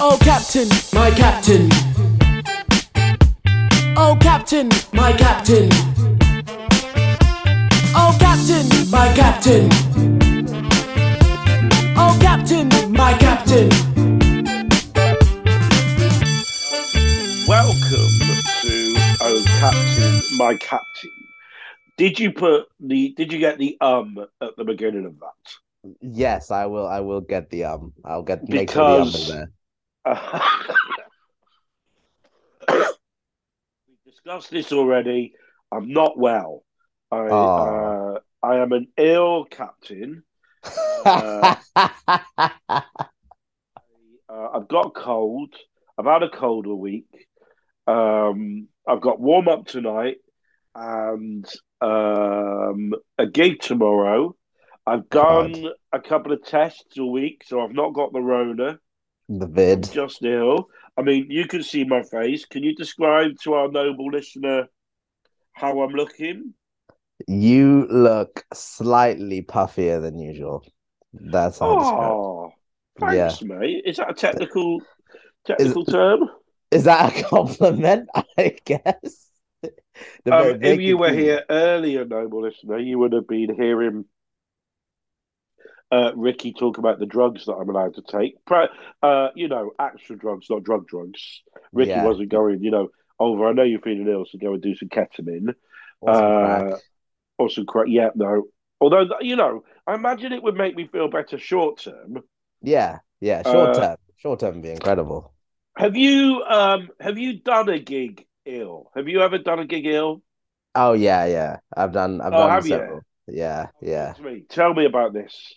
[0.00, 1.68] Oh, Captain, my Captain.
[3.96, 5.68] Oh, Captain, my Captain.
[7.96, 9.68] Oh, Captain, my Captain.
[11.96, 13.68] Oh, Captain, my Captain.
[17.46, 18.14] Welcome
[18.62, 21.10] to Oh Captain, My Captain.
[21.96, 23.14] Did you put the?
[23.16, 25.94] Did you get the um at the beginning of that?
[26.00, 26.86] Yes, I will.
[26.86, 27.92] I will get the um.
[28.04, 29.48] I'll get make sure the um is Because-
[30.04, 30.42] there.
[32.68, 35.32] we discussed this already.
[35.72, 36.64] I'm not well.
[37.10, 38.14] I Oh.
[38.14, 40.22] uh, I am an ill captain.
[41.06, 41.56] Uh,
[44.26, 45.54] uh, I've got a cold.
[45.98, 47.06] I've had a cold all week.
[47.86, 50.16] Um, I've got warm up tonight
[50.74, 51.46] and
[51.82, 54.34] um, a gig tomorrow.
[54.86, 55.52] I've God.
[55.52, 58.78] done a couple of tests a week, so I've not got the Rona.
[59.28, 59.90] The vid.
[59.92, 60.68] just ill.
[60.96, 62.44] I mean, you can see my face.
[62.44, 64.68] Can you describe to our noble listener
[65.52, 66.54] how I'm looking?
[67.26, 70.66] You look slightly puffier than usual.
[71.12, 72.52] That's how Oh,
[73.00, 73.82] thanks, mate.
[73.86, 74.82] Is that a technical
[75.46, 76.28] technical term?
[76.70, 78.08] Is that a compliment?
[78.38, 79.30] I guess.
[80.26, 84.04] Um, if you were here earlier, noble listener, you would have been hearing
[85.92, 88.36] uh, Ricky talk about the drugs that I'm allowed to take.
[89.02, 91.42] Uh, you know, actual drugs, not drug drugs.
[91.74, 92.00] Ricky Yeah.
[92.00, 93.46] wasn't going, you know, over.
[93.46, 95.54] I know you're feeling ill, so go and do some ketamine
[96.00, 96.84] Or some uh, crack.
[97.38, 97.86] or some crack.
[97.88, 98.44] Yeah, no.
[98.80, 102.24] Although, you know, I imagine it would make me feel better short term.
[102.62, 103.42] Yeah, yeah.
[103.44, 105.32] Short uh, term, short term would be incredible.
[105.76, 108.90] Have you um have you done a gig ill?
[108.96, 110.22] Have you ever done a gig ill?
[110.74, 111.58] Oh yeah, yeah.
[111.76, 112.20] I've done.
[112.20, 112.78] I've Oh, done have you?
[112.78, 113.04] several.
[113.26, 114.14] Yeah, yeah.
[114.48, 115.54] Tell me about this.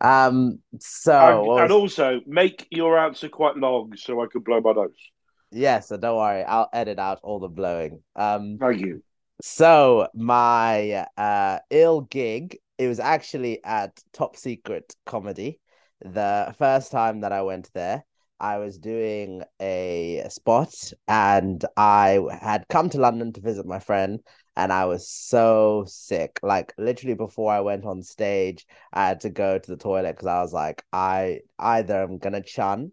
[0.00, 0.58] Um.
[0.78, 4.90] So and, and also make your answer quite long so I can blow my nose.
[5.50, 5.80] yeah.
[5.80, 6.44] So don't worry.
[6.44, 8.02] I'll edit out all the blowing.
[8.14, 8.58] Um.
[8.60, 9.02] Thank you.
[9.42, 15.60] So my uh ill gig, it was actually at Top Secret Comedy.
[16.00, 18.04] The first time that I went there,
[18.38, 20.74] I was doing a spot
[21.08, 24.20] and I had come to London to visit my friend
[24.56, 26.40] and I was so sick.
[26.42, 30.26] Like literally before I went on stage, I had to go to the toilet because
[30.28, 32.92] I was like, I either I'm gonna chun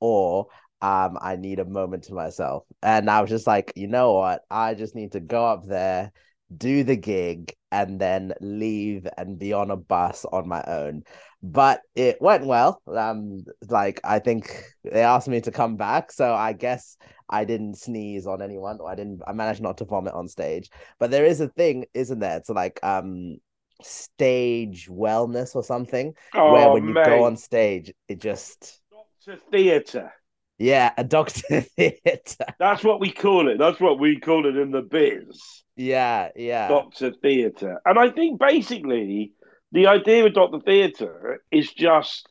[0.00, 0.48] or
[0.82, 2.64] um I need a moment to myself.
[2.82, 4.42] And I was just like, you know what?
[4.50, 6.12] I just need to go up there,
[6.56, 11.02] do the gig, and then leave and be on a bus on my own.
[11.42, 12.80] But it went well.
[12.86, 16.96] Um, like I think they asked me to come back, so I guess
[17.28, 19.22] I didn't sneeze on anyone, or I didn't.
[19.26, 20.70] I managed not to vomit on stage.
[21.00, 22.36] But there is a thing, isn't there?
[22.36, 23.38] It's like um
[23.82, 28.80] stage wellness or something, Oh, where when you go on stage, it just
[29.26, 30.12] Doctor Theatre.
[30.58, 32.46] Yeah, a doctor theater.
[32.58, 33.58] That's what we call it.
[33.58, 35.64] That's what we call it in the biz.
[35.76, 36.68] Yeah, yeah.
[36.68, 37.80] Doctor Theatre.
[37.84, 39.32] And I think basically
[39.72, 42.28] the idea of Doctor Theatre is just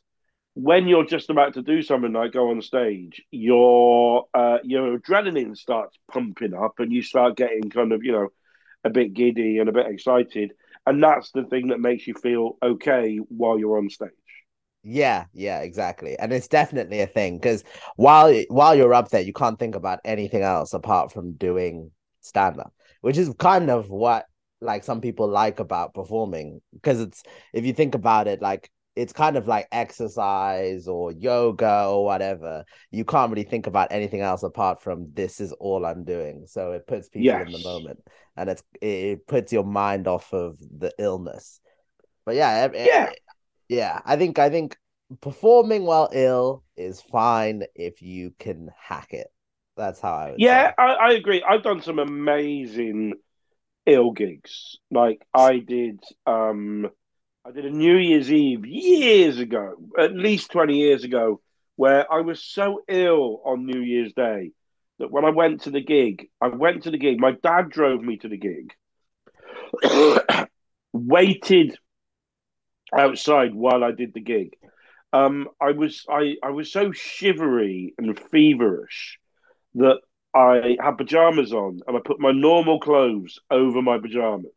[0.56, 5.58] when you're just about to do something like go on stage, your uh, your adrenaline
[5.58, 8.30] starts pumping up and you start getting kind of, you know,
[8.84, 10.54] a bit giddy and a bit excited.
[10.86, 14.10] And that's the thing that makes you feel okay while you're on stage.
[14.84, 16.18] Yeah, yeah, exactly.
[16.20, 17.64] And it's definitely a thing because
[17.96, 22.60] while while you're up there, you can't think about anything else apart from doing stand
[22.60, 24.26] up, which is kind of what
[24.60, 27.24] like some people like about performing because it's
[27.54, 32.66] if you think about it, like it's kind of like exercise or yoga or whatever.
[32.92, 36.44] You can't really think about anything else apart from this is all I'm doing.
[36.46, 38.00] So it puts people in the moment
[38.36, 41.62] and it's it, it puts your mind off of the illness.
[42.26, 43.12] But yeah, Yeah.
[43.70, 44.78] Yeah, I think I think
[45.22, 49.28] performing while ill is fine if you can hack it.
[49.78, 50.74] That's how I would Yeah, say.
[50.78, 51.44] I, I agree.
[51.48, 53.14] I've done some amazing
[53.86, 54.78] ill gigs.
[54.92, 56.90] Like I did um
[57.46, 61.42] I did a New Year's Eve years ago, at least 20 years ago,
[61.78, 64.52] where I was so ill on New Year's Day
[65.00, 68.02] that when I went to the gig, I went to the gig, my dad drove
[68.04, 68.74] me to the gig,
[70.94, 71.78] waited
[72.98, 74.56] outside while I did the gig.
[75.14, 79.20] Um, I was I, I was so shivery and feverish
[79.76, 80.00] that
[80.36, 84.52] I had pajamas on and I put my normal clothes over my pajamas.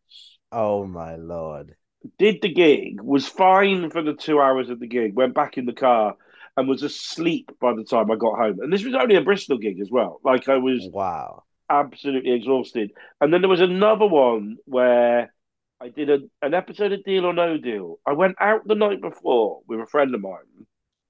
[0.50, 1.76] Oh my lord.
[2.18, 5.66] Did the gig, was fine for the two hours of the gig, went back in
[5.66, 6.16] the car
[6.56, 8.60] and was asleep by the time I got home.
[8.60, 10.20] And this was only a Bristol gig as well.
[10.24, 11.44] Like I was Wow.
[11.70, 12.92] absolutely exhausted.
[13.20, 15.32] And then there was another one where
[15.80, 17.98] I did a, an episode of Deal or No Deal.
[18.06, 20.66] I went out the night before with a friend of mine,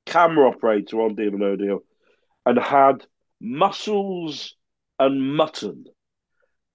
[0.06, 1.80] camera operator on Deal or No Deal,
[2.44, 3.04] and had
[3.40, 4.56] mussels
[4.98, 5.84] and mutton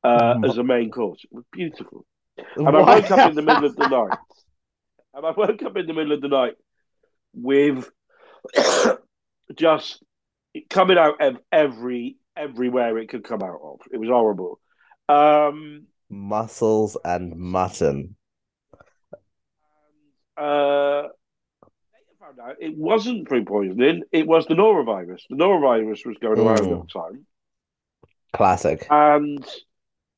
[0.03, 1.21] uh, Mu- as a main course.
[1.23, 2.05] It was beautiful.
[2.55, 4.17] And I woke up in the middle of the night.
[5.13, 6.53] And I woke up in the middle of the night
[7.33, 7.91] with
[9.55, 10.01] just
[10.69, 13.81] coming out of every everywhere it could come out of.
[13.91, 14.61] It was horrible.
[15.09, 18.15] Um, Mussels and mutton.
[20.37, 21.07] uh,
[22.19, 24.03] found out it wasn't food poisoning.
[24.11, 25.21] It was the norovirus.
[25.29, 26.81] The norovirus was going around Mm.
[26.81, 27.25] at the time,
[28.33, 28.85] Classic.
[28.89, 29.45] and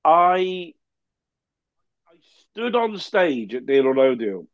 [0.05, 0.73] I
[2.07, 2.13] I
[2.51, 4.47] stood on stage at Deal or No Deal,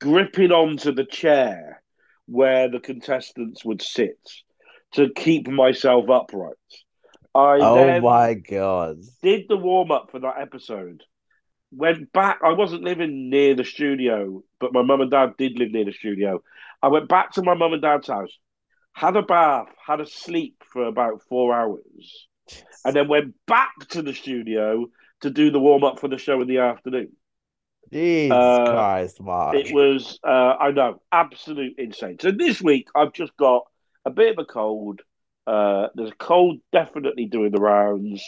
[0.00, 1.82] gripping onto the chair
[2.26, 4.18] where the contestants would sit
[4.92, 6.54] to keep myself upright.
[7.34, 9.02] I Oh my god.
[9.22, 11.02] did the warm up for that episode.
[11.70, 12.38] Went back.
[12.44, 15.92] I wasn't living near the studio, but my mum and dad did live near the
[15.92, 16.42] studio.
[16.82, 18.32] I went back to my mum and dad's house,
[18.92, 22.26] had a bath, had a sleep for about four hours,
[22.84, 24.86] and then went back to the studio
[25.20, 27.12] to do the warm up for the show in the afternoon.
[27.92, 29.56] Jesus Uh, Christ, Mark.
[29.56, 32.18] It was, uh, I know, absolute insane.
[32.20, 33.64] So this week I've just got
[34.04, 35.00] a bit of a cold.
[35.48, 38.22] Uh, there's a cold definitely doing the rounds.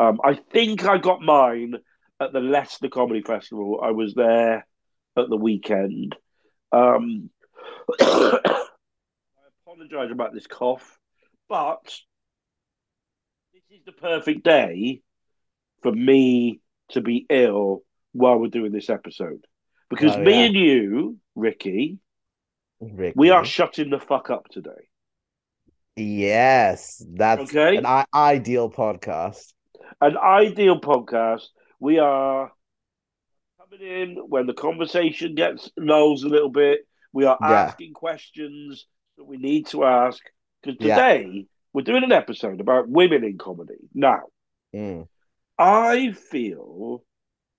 [0.00, 1.74] Um, I think I got mine
[2.20, 3.80] at the Leicester Comedy Festival.
[3.82, 4.66] I was there
[5.16, 6.16] at the weekend.
[6.72, 7.30] Um,
[8.00, 8.58] I
[9.64, 10.98] apologise about this cough,
[11.48, 11.84] but
[13.54, 15.02] this is the perfect day
[15.82, 16.60] for me
[16.90, 17.82] to be ill
[18.12, 19.46] while we're doing this episode.
[19.88, 21.98] Because Oh, me and you, Ricky,
[22.80, 23.14] Ricky.
[23.16, 24.88] we are shutting the fuck up today.
[25.96, 27.76] Yes, that's Okay.
[27.76, 29.52] an I- ideal podcast.
[30.00, 31.46] An ideal podcast.
[31.80, 32.52] We are
[33.58, 36.86] coming in when the conversation gets lulls a little bit.
[37.12, 37.48] We are Yeah.
[37.48, 40.22] asking questions that we need to ask.
[40.62, 40.96] Because Yeah.
[40.96, 43.88] today we're doing an episode about women in comedy.
[43.94, 44.24] Now,
[44.74, 45.08] Mm.
[45.58, 47.04] I feel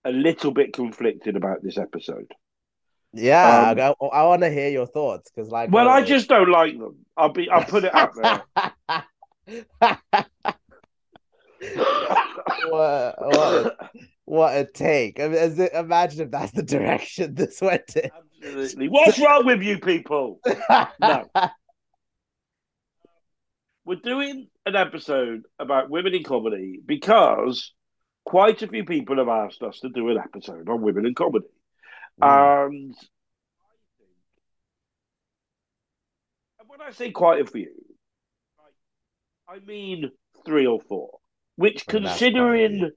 [0.05, 2.31] a little bit conflicted about this episode.
[3.17, 6.29] Yeah, Um, I, I want to hear your thoughts because, like, Well, I always- just
[6.29, 6.95] don't like them.
[7.17, 7.49] I'll be.
[7.49, 8.43] I'll put it out there.
[12.69, 13.75] what, what, a,
[14.25, 15.19] what a take!
[15.19, 18.09] I mean, as it- imagine if that's the direction this went in.
[18.43, 18.89] Absolutely.
[18.89, 20.39] What's wrong with you people?
[21.01, 21.25] No.
[23.85, 27.73] We're doing an episode about women in comedy because
[28.25, 31.45] quite a few people have asked us to do an episode on women in comedy.
[32.21, 32.27] Mm.
[32.27, 32.95] And
[36.59, 37.71] and when I say quite a few,
[39.47, 40.11] I mean
[40.45, 41.19] three or four.
[41.55, 42.91] Which, And considering,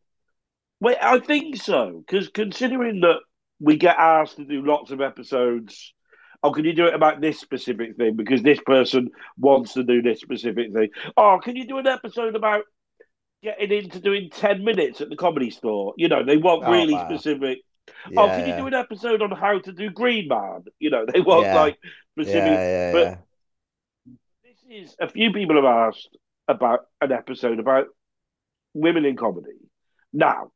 [0.80, 3.20] well, I think so, because considering that
[3.58, 5.94] we get asked to do lots of episodes.
[6.42, 10.00] Oh, can you do it about this specific thing because this person wants to do
[10.00, 10.88] this specific thing?
[11.14, 12.62] Oh, can you do an episode about
[13.42, 15.92] getting into doing ten minutes at the comedy store?
[15.98, 17.04] You know, they want Oh, really wow.
[17.04, 17.58] specific
[18.10, 20.64] yeah, oh, can you do an episode on how to do Green Man?
[20.78, 21.60] You know, they want Yeah.
[21.60, 21.90] like Yeah,
[22.24, 22.52] specific.
[22.52, 23.16] yeah, but- yeah.
[24.44, 26.16] This is a few people have asked
[26.48, 27.86] about an episode about
[28.74, 29.56] women in comedy.
[30.12, 30.50] Now,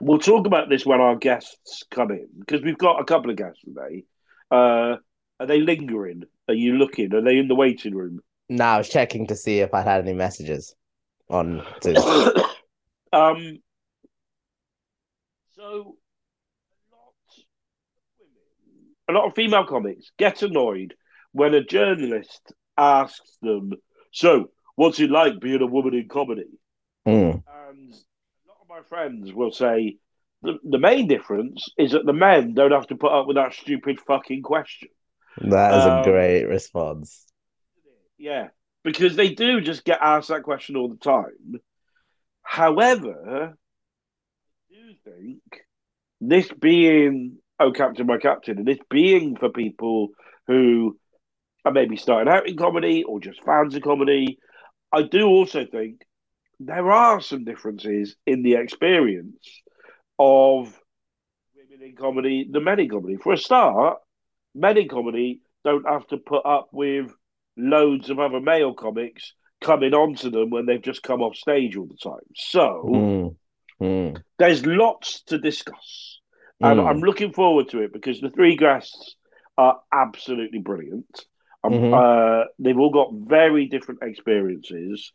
[0.00, 3.36] we'll talk about this when our guests come in because we've got a couple of
[3.36, 4.04] guests today.
[4.50, 4.96] Uh,
[5.40, 6.24] are they lingering?
[6.48, 7.12] Are you looking?
[7.14, 8.20] Are they in the waiting room?
[8.48, 10.74] No, I was checking to see if I'd had any messages
[11.28, 11.96] on Zoom.
[13.12, 13.58] um,
[15.58, 15.96] so
[16.86, 17.14] a lot of
[18.20, 20.94] women, a lot of female comics get annoyed
[21.32, 23.72] when a journalist asks them,
[24.12, 26.46] "So, what's it like being a woman in comedy?"
[27.06, 27.42] Mm.
[27.68, 29.96] And a lot of my friends will say
[30.42, 33.54] the, the main difference is that the men don't have to put up with that
[33.54, 34.88] stupid fucking question.
[35.38, 37.26] That is Um, a great response.
[38.16, 38.48] Yeah,
[38.84, 41.60] because they do just get asked that question all the time.
[42.42, 43.56] However,
[45.04, 45.42] think
[46.20, 50.08] this being Oh Captain, My Captain, and this being for people
[50.46, 50.96] who
[51.64, 54.38] are maybe starting out in comedy or just fans of comedy,
[54.92, 56.02] I do also think
[56.60, 59.62] there are some differences in the experience
[60.18, 60.80] of
[61.56, 63.16] women in comedy, the men in comedy.
[63.16, 63.98] For a start,
[64.54, 67.12] men in comedy don't have to put up with
[67.56, 71.86] loads of other male comics coming onto them when they've just come off stage all
[71.86, 72.26] the time.
[72.36, 73.36] So Mm.
[73.80, 74.22] Mm.
[74.38, 76.20] there's lots to discuss.
[76.60, 76.88] And Mm.
[76.88, 79.16] I'm looking forward to it because the three guests
[79.56, 81.26] are absolutely brilliant.
[81.64, 81.94] Um, Mhm.
[81.94, 85.12] uh, they've all got very different experiences.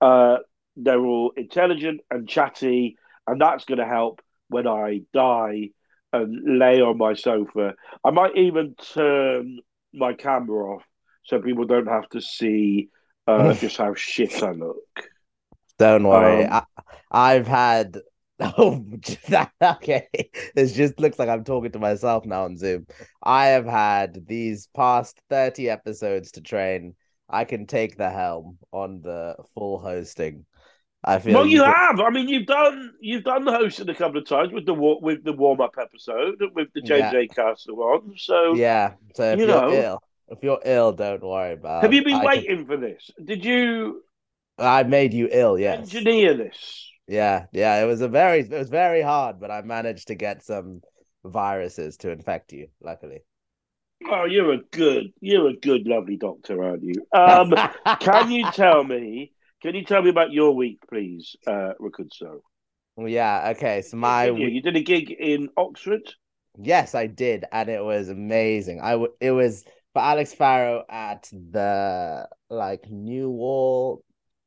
[0.00, 0.38] Uh,
[0.76, 5.70] they're all intelligent and chatty, and that's going to help when I die
[6.12, 7.74] and lay on my sofa.
[8.04, 9.60] I might even turn
[9.92, 10.84] my camera off
[11.24, 12.88] so people don't have to see
[13.26, 15.10] uh, just how shit I look.
[15.78, 16.44] Don't worry.
[16.44, 16.62] Um,
[17.10, 17.98] I, I've had.
[18.40, 18.84] Oh,
[19.30, 20.06] that, okay.
[20.12, 22.86] It just looks like I'm talking to myself now on Zoom.
[23.20, 26.94] I have had these past 30 episodes to train.
[27.28, 30.46] I can take the helm on the full hosting.
[31.02, 31.98] I feel Well, you can- have.
[31.98, 35.24] I mean, you've done you've done the hosting a couple of times with the with
[35.24, 37.34] the warm up episode with the JJ Yeah.
[37.34, 38.12] Castle one.
[38.18, 38.92] So, Yeah.
[39.16, 39.72] So if You you know.
[39.72, 41.82] ill, if you're ill, don't worry about.
[41.82, 43.10] have you been I can- waiting for this?
[43.24, 44.04] Did you
[44.58, 45.58] I made you ill.
[45.58, 45.80] Yes.
[45.80, 46.90] engineer this?
[47.06, 47.46] Yeah.
[47.52, 47.82] Yeah.
[47.82, 48.40] It was a very.
[48.40, 50.82] It was very hard, but I managed to get some
[51.24, 52.68] viruses to infect you.
[52.80, 53.20] Luckily.
[54.06, 56.94] Oh, you're a good, you're a good, lovely doctor, aren't you?
[57.12, 57.52] Um,
[58.00, 59.32] can you tell me?
[59.60, 62.40] Can you tell me about your week, please, uh, Ricuzzo?
[62.96, 63.54] Yeah.
[63.56, 63.82] Okay.
[63.82, 66.02] So my you, you did a gig in Oxford.
[66.60, 68.80] Yes, I did, and it was amazing.
[68.80, 74.02] I w- it was for Alex Farrow at the like New Wall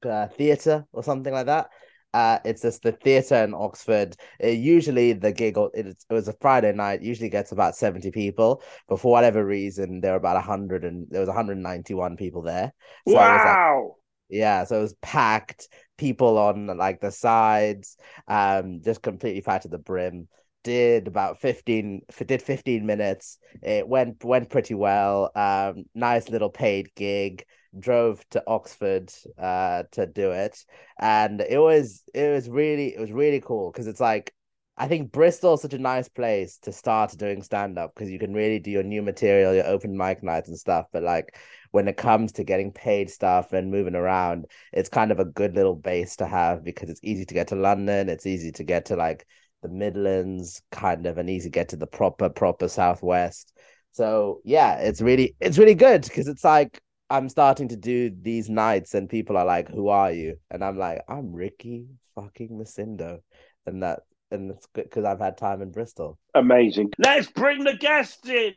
[0.05, 1.70] uh, Theatre or something like that.
[2.13, 4.17] Uh, it's just the theatre in Oxford.
[4.38, 7.01] It, usually the gig it, it was a Friday night.
[7.01, 11.22] Usually gets about seventy people, but for whatever reason, there were about hundred and there
[11.22, 12.74] was one hundred ninety one people there.
[13.08, 13.96] So was like, wow.
[14.29, 17.96] yeah, so it was packed, people on like the sides,
[18.27, 20.27] um, just completely packed to the brim.
[20.63, 23.39] Did about 15 did 15 minutes.
[23.63, 25.31] It went went pretty well.
[25.35, 27.45] Um, nice little paid gig.
[27.77, 30.63] Drove to Oxford uh to do it.
[30.99, 34.33] And it was it was really it was really cool because it's like
[34.77, 38.17] I think Bristol is such a nice place to start doing stand up because you
[38.17, 40.87] can really do your new material, your open mic nights and stuff.
[40.91, 41.37] But like
[41.71, 45.55] when it comes to getting paid stuff and moving around, it's kind of a good
[45.55, 48.85] little base to have because it's easy to get to London, it's easy to get
[48.85, 49.27] to like
[49.61, 53.53] the Midlands, kind of, and easy get to the proper, proper Southwest.
[53.91, 58.49] So yeah, it's really it's really good because it's like I'm starting to do these
[58.49, 60.37] nights and people are like, Who are you?
[60.49, 63.19] And I'm like, I'm Ricky fucking Macindo.
[63.65, 63.99] And that
[64.31, 66.17] and it's good because I've had time in Bristol.
[66.33, 66.91] Amazing.
[66.97, 68.53] Let's bring the guests in.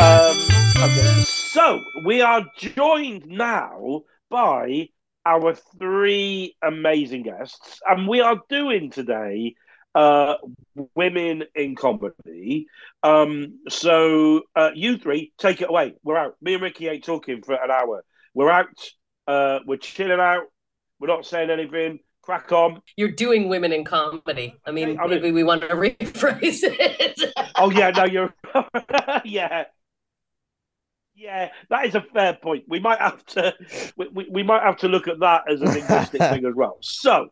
[0.00, 0.36] Um,
[0.82, 4.88] okay, so we are joined now by
[5.28, 9.54] our three amazing guests, and we are doing today
[9.94, 10.34] uh,
[10.94, 12.66] women in comedy.
[13.02, 15.94] Um, so uh, you three take it away.
[16.02, 16.36] We're out.
[16.40, 18.04] Me and Ricky ain't talking for an hour.
[18.32, 18.68] We're out.
[19.26, 20.44] Uh, we're chilling out.
[20.98, 22.00] We're not saying anything.
[22.22, 22.80] Crack on.
[22.96, 24.54] You're doing women in comedy.
[24.64, 27.32] I mean, I mean- maybe we want to rephrase it.
[27.56, 28.34] Oh yeah, no, you're
[29.24, 29.64] yeah.
[31.18, 32.64] Yeah, that is a fair point.
[32.68, 33.52] We might have to
[33.96, 36.78] we, we, we might have to look at that as a linguistic thing as well.
[36.82, 37.28] So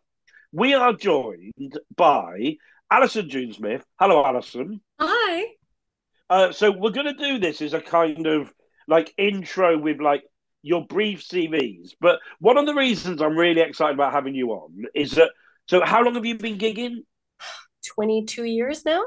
[0.52, 2.56] we are joined by
[2.90, 3.84] Allyson June Smith.
[4.00, 4.80] Hello, Allyson.
[5.00, 5.46] Hi.
[6.28, 8.52] Uh, so we're going to do this as a kind of
[8.88, 10.24] like intro with like
[10.62, 11.90] your brief CVs.
[12.00, 15.30] But one of the reasons I'm really excited about having you on is that.
[15.68, 17.04] So how long have you been gigging?
[17.94, 19.04] 22 years now?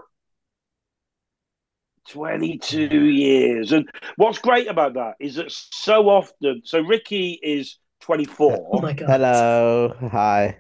[2.10, 3.72] 22 years.
[3.72, 8.70] And what's great about that is that so often, so Ricky is 24.
[8.74, 9.10] Oh my God.
[9.10, 9.96] Hello.
[10.12, 10.58] Hi.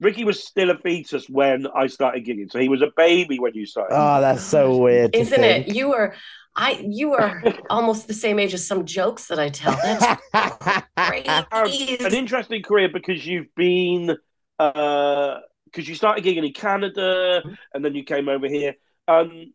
[0.00, 2.50] Ricky was still a fetus when I started gigging.
[2.50, 3.94] So he was a baby when you started.
[3.94, 5.14] Oh, that's so weird.
[5.14, 5.68] Isn't think.
[5.68, 5.76] it?
[5.76, 6.14] You were
[6.54, 9.78] I you are almost the same age as some jokes that I tell.
[9.82, 11.28] That's great.
[11.52, 11.68] Um,
[12.06, 14.16] an interesting career because you've been,
[14.58, 17.42] uh because you started gigging in Canada
[17.72, 18.74] and then you came over here.
[19.08, 19.52] Um, one of the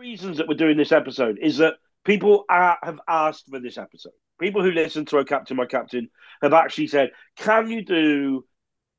[0.00, 4.14] reasons that we're doing this episode is that people are, have asked for this episode.
[4.40, 6.08] People who listen to a Captain, My Captain
[6.42, 8.44] have actually said, "Can you do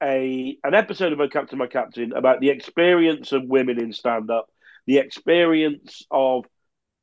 [0.02, 4.30] a an episode of a Captain, My Captain about the experience of women in stand
[4.30, 4.48] up,
[4.86, 6.46] the experience of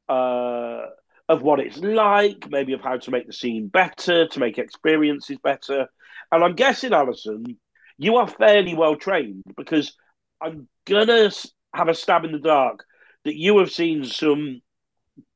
[0.09, 0.87] uh,
[1.29, 5.39] of what it's like, maybe of how to make the scene better, to make experiences
[5.43, 5.89] better.
[6.31, 7.59] And I'm guessing, Allyson,
[7.99, 9.97] you are fairly well trained because
[10.41, 11.33] I'm gonna
[11.75, 12.85] have a stab in the dark
[13.29, 14.63] that you have seen some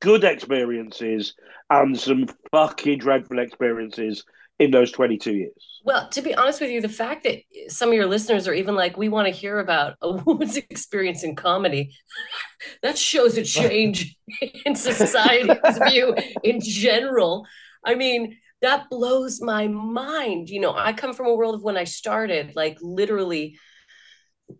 [0.00, 1.34] good experiences
[1.68, 4.24] and some fucking dreadful experiences
[4.58, 5.80] in those 22 years.
[5.84, 8.74] Well, to be honest with you, the fact that some of your listeners are even
[8.74, 11.94] like, we want to hear about a woman's experience in comedy,
[12.82, 14.16] that shows a change
[14.64, 17.46] in society's view in general.
[17.84, 20.48] I mean, that blows my mind.
[20.48, 23.58] You know, I come from a world of when I started, like literally,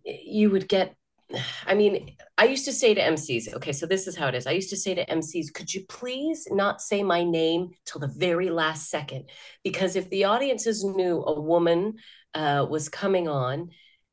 [0.05, 0.95] you would get.
[1.67, 4.47] I mean, I used to say to MCs, okay, so this is how it is.
[4.47, 8.09] I used to say to MCs, could you please not say my name till the
[8.09, 9.31] very last second?
[9.65, 11.95] Because if the audiences knew a woman
[12.35, 13.71] uh, was coming on,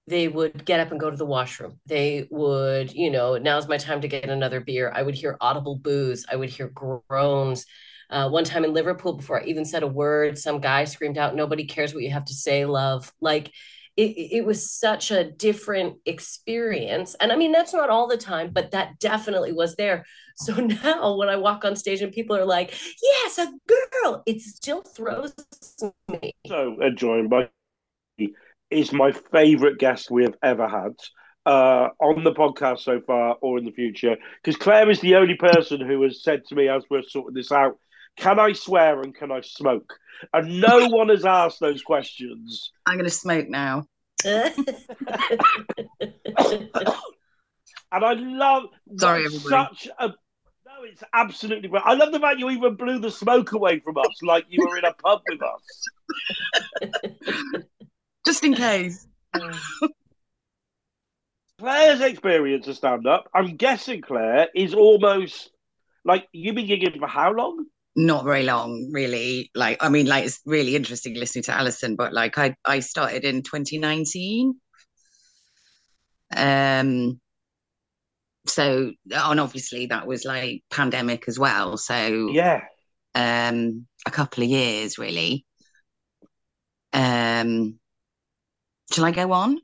[0.07, 1.79] they would get up and go to the washroom.
[1.85, 4.91] They would, you know, now's my time to get another beer.
[4.93, 6.25] I would hear audible boos.
[6.31, 7.65] I would hear groans.
[8.09, 11.35] Uh, one time in Liverpool, before I even said a word, some guy screamed out,
[11.35, 13.11] Nobody cares what you have to say, love.
[13.21, 13.51] Like
[14.00, 17.15] it, it was such a different experience.
[17.20, 20.06] And I mean, that's not all the time, but that definitely was there.
[20.41, 24.39] So now when I walk on stage and people are like, Yes, a girl, it
[24.39, 25.34] still throws
[26.08, 26.34] me.
[26.48, 27.50] So, joined by
[28.72, 30.96] is my favorite guest we have ever had
[31.46, 34.15] uh, on the podcast so far or in the future.
[34.41, 37.51] Because Claire is the only person who has said to me as we're sorting this
[37.51, 37.77] out,
[38.19, 39.97] can I swear and can I smoke?
[40.33, 42.71] And no one has asked those questions.
[42.85, 43.85] I'm going to smoke now.
[44.25, 44.53] and
[47.91, 48.63] I love
[48.97, 49.49] Sorry, everybody.
[49.49, 51.81] such a no, it's absolutely right.
[51.85, 54.77] I love the fact you even blew the smoke away from us like you were
[54.77, 55.63] in a pub with us.
[58.25, 59.07] Just in case.
[61.59, 65.49] Claire's experience of stand up, I'm guessing Claire is almost
[66.05, 67.65] like you've been gigging for how long?
[68.00, 69.51] Not very long, really.
[69.53, 73.25] Like, I mean, like it's really interesting listening to Allyson, but like I I started
[73.25, 74.56] in 2019.
[76.34, 77.20] Um
[78.48, 81.75] so and obviously that was like pandemic as well.
[81.75, 82.62] So Yeah.
[83.15, 85.46] um a couple of years really.
[86.94, 87.79] Um
[88.94, 89.60] shall I go on?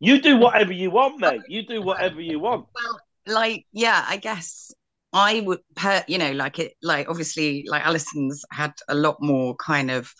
[0.00, 1.42] You do whatever you want, mate.
[1.48, 2.64] You do whatever you want.
[2.74, 4.72] Well, like, yeah, I guess
[5.12, 5.60] I would,
[6.06, 10.12] you know, like it, like obviously, like Allyson's had a lot more kind of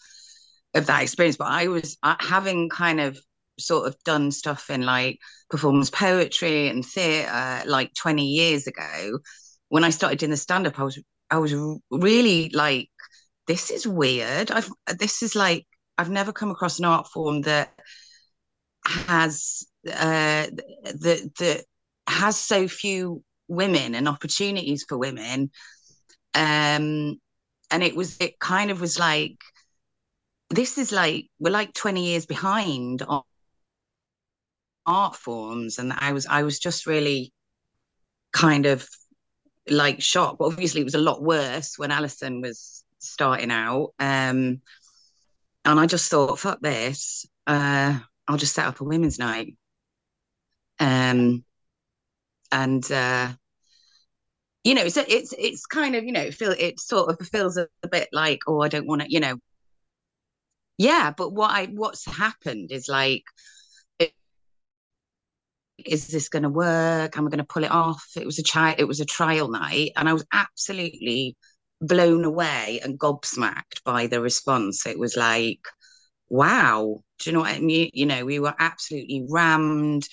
[0.75, 3.19] of that experience, but I was uh, having kind of
[3.59, 5.19] sort of done stuff in like
[5.51, 9.19] performance poetry and theatre like 20 years ago.
[9.69, 10.99] When I started doing the stand up, I was
[11.31, 11.55] I was
[11.91, 12.89] really like,
[13.47, 14.51] this is weird.
[14.51, 15.67] I've this is like
[15.99, 17.73] I've never come across an art form that
[18.87, 21.65] has uh that that
[22.07, 25.51] has so few women and opportunities for women.
[26.35, 27.21] Um
[27.71, 29.37] and it was it kind of was like
[30.51, 33.23] this is like we're like 20 years behind on
[34.87, 35.79] art forms.
[35.79, 37.33] And i was i was just really
[38.33, 38.89] kind of
[39.69, 43.93] like shocked but obviously it was a lot worse when allyson was starting out.
[43.99, 44.61] Um
[45.65, 47.99] and i just thought fuck this uh
[48.29, 49.57] i'll just set up a women's night.
[50.79, 51.45] Um
[52.53, 53.33] and uh
[54.65, 57.69] you know, so it's it's kind of you know, feel it sort of feels a,
[57.91, 59.37] bit like, oh, I don't want to, you know,
[60.79, 61.13] yeah.
[61.17, 63.25] But what I what's happened is like,
[63.99, 64.13] it,
[65.85, 67.17] is this going to work?
[67.17, 68.05] Am I going to pull it off?
[68.17, 71.37] It was a child, it was a trial night, and I was absolutely
[71.81, 74.87] blown away and gobsmacked by the response.
[74.87, 75.61] It was like,
[76.31, 77.91] wow, do you know what I mean?
[77.95, 80.09] You know, we were absolutely rammed.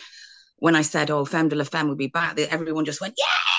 [0.57, 3.56] When I said, "Oh, Femme de la Femme will be back," everyone just went, "Yeah!"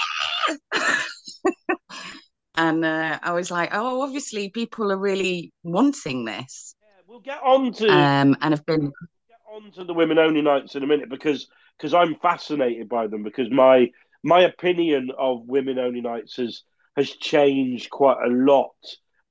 [2.56, 7.42] And uh, I was like, "Oh, obviously, people are really wanting this." Yeah, we'll get
[7.42, 8.92] on to um, and have been
[9.28, 13.06] get on to the women only nights in a minute because because I'm fascinated by
[13.06, 13.90] them because my
[14.24, 16.62] my opinion of women only nights has
[16.96, 18.74] has changed quite a lot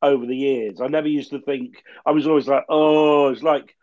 [0.02, 0.80] over the years.
[0.82, 3.76] I never used to think I was always like, oh, it's like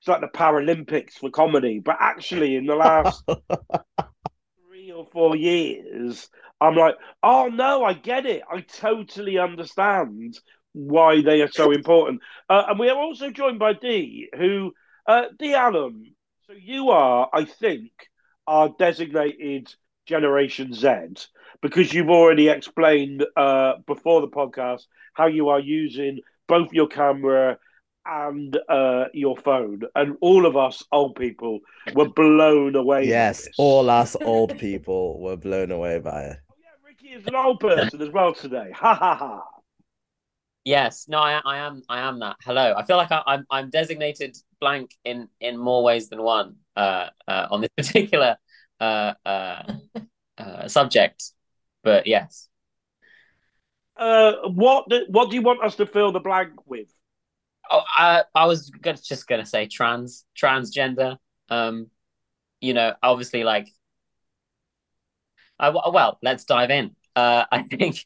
[0.00, 1.78] it's like the Paralympics for comedy.
[1.78, 3.22] But actually, in the last
[5.10, 6.28] three or four years,
[6.60, 8.42] I'm like, oh no, I get it.
[8.50, 10.38] I totally understand
[10.72, 12.20] why they are so important.
[12.48, 14.72] Uh, and we are also joined by Dee, who
[15.06, 16.14] uh, Dee Allen.
[16.46, 17.90] So you are, I think,
[18.46, 19.74] our designated
[20.06, 21.26] Generation Z
[21.60, 27.58] because you've already explained uh, before the podcast how you are using both your camera
[28.06, 31.60] and uh, your phone, and all of us old people
[31.94, 33.06] were blown away.
[33.06, 36.36] Yes, all us old people were blown away by it.
[36.50, 38.70] Oh, yeah, Ricky is an old person as well today.
[38.74, 39.42] Ha ha ha.
[40.64, 41.82] Yes, no, I, I am.
[41.88, 42.36] I am that.
[42.44, 42.74] Hello.
[42.76, 43.46] I feel like I, I'm.
[43.50, 46.56] I'm designated blank in in more ways than one.
[46.76, 48.36] Uh, uh on this particular
[48.80, 49.62] uh uh,
[50.38, 51.32] uh subject,
[51.82, 52.48] but yes.
[53.96, 56.88] Uh, what do, what do you want us to fill the blank with?
[57.72, 61.16] Oh, I I was gonna, just gonna say trans, transgender.
[61.48, 61.90] Um,
[62.60, 63.68] you know, obviously, like,
[65.58, 66.94] I well, let's dive in.
[67.16, 68.04] Uh, I think,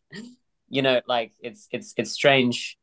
[0.68, 2.78] you know, like it's it's it's strange.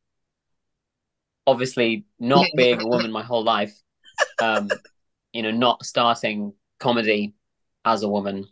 [1.48, 3.74] Obviously, not being a woman my whole life,
[4.42, 4.70] um,
[5.34, 7.34] you know, not starting comedy
[7.86, 8.46] as a woman,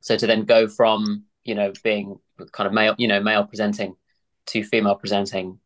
[0.00, 2.18] so to then go from you know being
[2.52, 3.96] kind of male, you know, male presenting
[4.46, 5.58] to female presenting,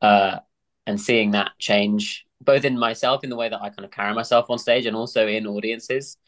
[0.00, 0.38] uh,
[0.86, 4.14] and seeing that change both in myself in the way that I kind of carry
[4.14, 6.18] myself on stage and also in audiences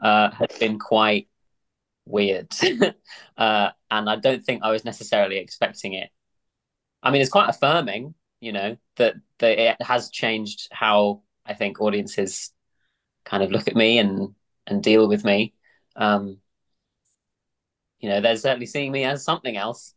[0.00, 1.28] uh, has been quite
[2.06, 2.48] weird.
[3.36, 6.10] uh, and I don't think I was necessarily expecting it.
[7.02, 11.80] I mean, it's quite affirming, you know, that, that it has changed how I think
[11.80, 12.52] audiences
[13.24, 14.34] kind of look at me and,
[14.66, 15.54] and deal with me.
[15.96, 16.38] Um,
[17.98, 19.94] you know, they're certainly seeing me as something else.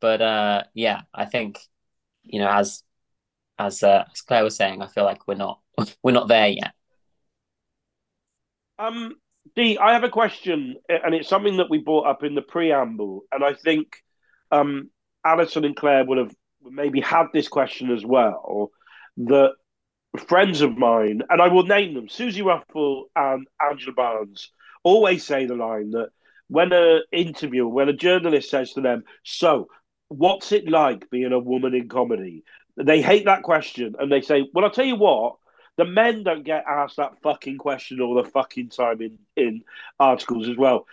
[0.00, 1.58] But uh, yeah, I think,
[2.22, 2.82] you know, as
[3.58, 5.60] as uh, as Claire was saying, I feel like we're not
[6.02, 6.72] we're not there yet.
[8.78, 9.16] Um,
[9.56, 13.22] Dee, I have a question, and it's something that we brought up in the preamble,
[13.32, 13.96] and I think
[14.52, 14.90] um,
[15.24, 18.70] Allyson and Claire would have maybe had this question as well.
[19.16, 19.52] That
[20.16, 24.50] friends of mine, and I will name them, Suzi Ruffell and Angela Barnes,
[24.84, 26.10] always say the line that
[26.48, 29.68] when a interviewer, when a journalist says to them, "So,
[30.08, 32.44] what's it like being a woman in comedy?"
[32.76, 35.36] They hate that question, and they say, "Well, I'll tell you what."
[35.76, 39.62] The men don't get asked that fucking question all the fucking time in, in
[40.00, 40.86] articles as well.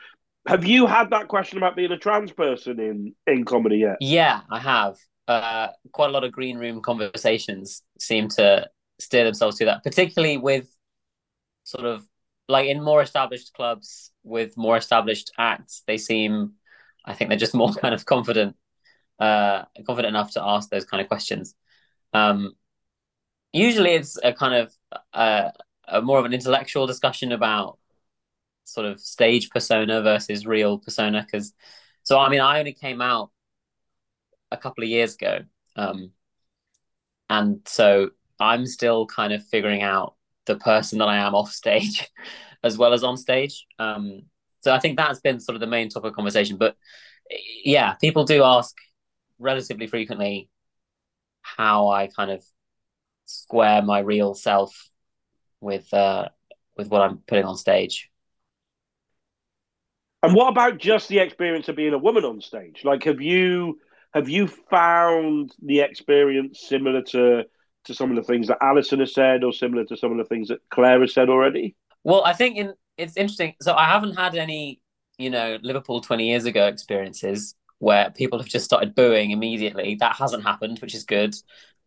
[0.47, 3.97] Have you had that question about being a trans person in, in comedy yet?
[3.99, 4.97] Yeah, I have.
[5.28, 10.38] Uh, quite a lot of green room conversations seem to steer themselves to that, particularly
[10.38, 10.67] with
[11.63, 12.08] sort of
[12.47, 15.82] like in more established clubs with more established acts.
[15.88, 16.54] They seem,
[17.04, 18.56] I think, they're just more kind of confident,
[19.19, 21.56] uh, confident enough to ask those kind of questions.
[22.13, 22.54] Um,
[23.56, 24.73] usually it's a kind of
[25.13, 25.49] uh,
[25.88, 27.80] a more of an intellectual discussion about
[28.65, 31.54] sort of stage persona versus real persona because
[32.04, 33.30] so i mean i only came out
[34.51, 35.39] a couple of years ago
[35.75, 36.12] um,
[37.30, 42.10] and so i'm still kind of figuring out the person that i am off stage
[42.63, 44.23] as well as on stage um,
[44.62, 46.75] so i think that's been sort of the main topic of conversation but
[47.63, 48.75] yeah people do ask
[49.39, 50.49] relatively frequently
[51.41, 52.43] how i kind of
[53.25, 54.89] square my real self
[55.61, 56.29] with uh,
[56.77, 58.09] with what I'm putting on stage.
[60.23, 62.81] And what about just the experience of being a woman on stage?
[62.83, 63.79] Like, have you
[64.13, 67.43] have you found the experience similar to
[67.85, 70.25] to some of the things that Allyson has said, or similar to some of the
[70.25, 71.75] things that Claire has said already?
[72.03, 73.55] Well, I think in it's interesting.
[73.61, 74.81] So I haven't had any,
[75.17, 79.95] you know, Liverpool twenty years ago experiences where people have just started booing immediately.
[79.99, 81.35] That hasn't happened, which is good.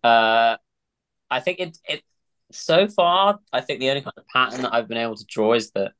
[0.03, 0.57] Uh,
[1.31, 2.03] I think it it
[2.51, 5.55] so far, I think the only kind of pattern that I've been able to draw
[5.55, 5.93] is that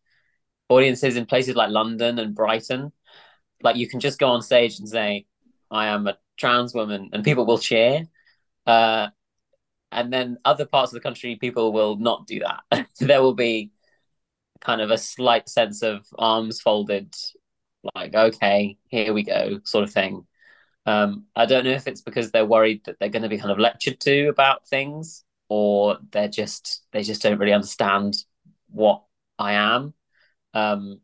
[0.69, 2.93] audiences in places like London and Brighton,
[3.63, 5.27] like you can just go on stage and say,
[5.71, 8.07] I am a trans woman, and people will cheer.
[8.67, 9.09] Uh,
[9.91, 12.87] and then other parts of the country, people will not do that.
[13.01, 13.73] there will be
[14.61, 17.15] kind of a slight sense of arms folded,
[17.95, 20.27] like, okay, here we go, sort of thing.
[20.87, 23.51] Um, I don't know if it's because they're worried that they're going to be kind
[23.51, 28.17] of lectured to about things, or they're just they just don't really understand
[28.71, 29.03] what
[29.39, 29.95] I am.
[30.55, 31.01] Um,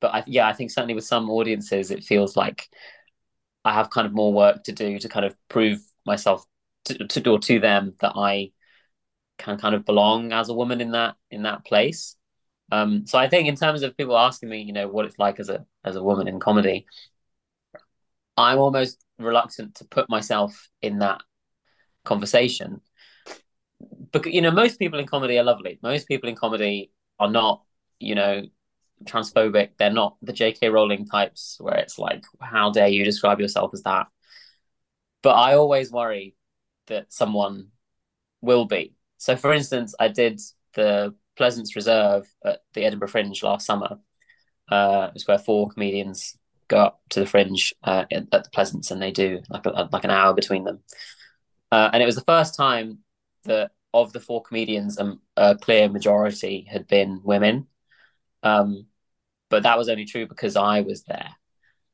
[0.00, 2.68] but I, yeah, I think certainly with some audiences, it feels like
[3.64, 6.44] I have kind of more work to do to kind of prove myself
[6.86, 8.52] to, to or to them that I
[9.38, 12.16] can kind of belong as a woman in that in that place.
[12.72, 15.38] Um, so I think in terms of people asking me, you know, what it's like
[15.38, 16.86] as a as a woman in comedy,
[18.34, 21.22] I'm almost reluctant to put myself in that
[22.02, 22.80] conversation.
[24.10, 25.78] Because you know, most people in comedy are lovely.
[25.82, 27.62] Most people in comedy are not,
[27.98, 28.44] you know,
[29.04, 29.72] transphobic.
[29.76, 30.70] They're not the J.K.
[30.70, 34.06] Rowling types where it's like, how dare you describe yourself as that?
[35.22, 36.36] But I always worry
[36.86, 37.68] that someone
[38.40, 38.94] will be.
[39.18, 40.40] So, for instance, I did
[40.74, 43.98] the Pleasance Reserve at the Edinburgh Fringe last summer.
[44.70, 46.36] Uh, it was where four comedians
[46.68, 50.04] go up to the fringe uh, at, the Pleasance, and they do like a, like
[50.04, 50.80] an hour between them.
[51.70, 52.98] Uh, and it was the first time
[53.44, 57.66] that of the four comedians, um, a clear majority had been women.
[58.42, 58.86] Um,
[59.50, 61.30] but that was only true because I was there,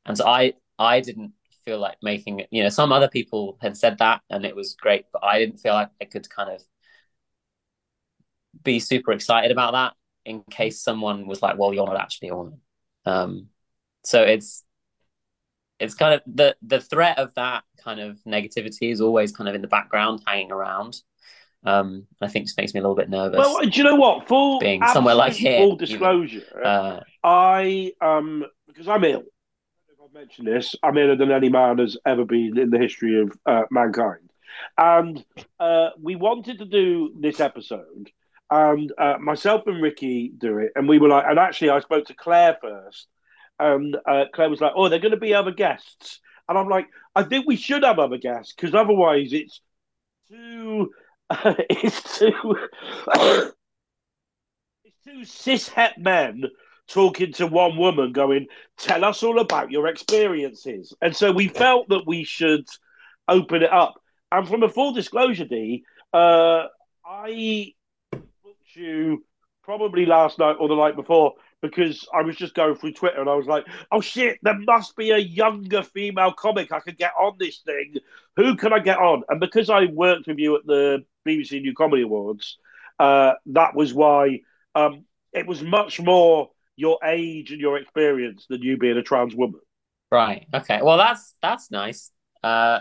[0.07, 1.33] and so I I didn't
[1.64, 2.48] feel like making it.
[2.51, 5.59] You know, some other people had said that, and it was great, but I didn't
[5.59, 6.62] feel like I could kind of
[8.62, 9.94] be super excited about that
[10.25, 12.61] in case someone was like, "Well, you're not actually a woman."
[13.07, 13.49] Um,
[14.05, 14.64] so it's
[15.81, 19.55] it's kind of the the threat of that kind of negativity is always kind of
[19.55, 21.01] in the background, hanging around.
[21.64, 23.38] Um, I think just makes me a little bit nervous.
[23.38, 24.29] Well, do you know what?
[24.29, 29.25] Full being somewhere like here, full disclosure, uh, I um because I'm ill.
[30.05, 30.75] I've mentioned this.
[30.83, 34.31] I'm iller than any man has ever been in the history of uh, mankind,
[34.77, 35.25] and
[35.59, 38.11] uh, we wanted to do this episode,
[38.50, 42.06] and uh, myself and Ricky do it, and we were like, and actually, I spoke
[42.06, 43.06] to Claire first,
[43.58, 46.87] and uh, Claire was like, "Oh, they're going to be other guests," and I'm like,
[47.14, 49.61] "I think we should have other guests because otherwise it's
[50.30, 50.90] too
[51.82, 52.56] is to
[54.84, 56.44] is two cishet men
[56.88, 58.46] talking to one woman, going,
[58.78, 62.66] "Tell us all about your experiences." And so we felt that we should
[63.28, 64.00] open it up.
[64.32, 66.64] And from a full disclosure, Dee, uh,
[67.04, 67.74] I
[68.74, 69.24] you
[69.62, 73.28] probably last night or the night before because I was just going through Twitter and
[73.28, 77.12] I was like, oh shit, there must be a younger female comic I could get
[77.20, 77.96] on this thing.
[78.37, 79.24] Who can I get on?
[79.28, 82.59] And because I worked with you at the BBC New Comedy Awards,
[82.98, 84.40] uh, that was why
[84.74, 89.35] um, it was much more your age and your experience than you being a trans
[89.35, 89.61] woman.
[90.11, 90.46] Right.
[90.54, 90.81] Okay.
[90.83, 92.11] Well, that's that's nice.
[92.42, 92.81] Uh,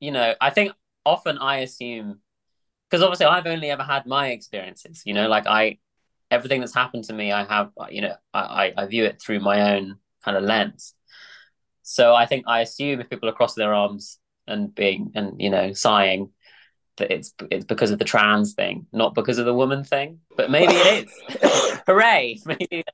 [0.00, 0.72] you know, I think
[1.04, 2.20] often I assume
[2.88, 5.02] because obviously I've only ever had my experiences.
[5.04, 5.78] You know, like I
[6.30, 9.74] everything that's happened to me, I have, you know, I, I view it through my
[9.74, 10.94] own kind of lens.
[11.82, 15.50] So I think I assume if people are crossing their arms and being and you
[15.50, 16.30] know sighing,
[16.96, 20.20] that it's it's because of the trans thing, not because of the woman thing.
[20.36, 21.80] But maybe it is.
[21.86, 22.40] Hooray!
[22.46, 22.84] Maybe.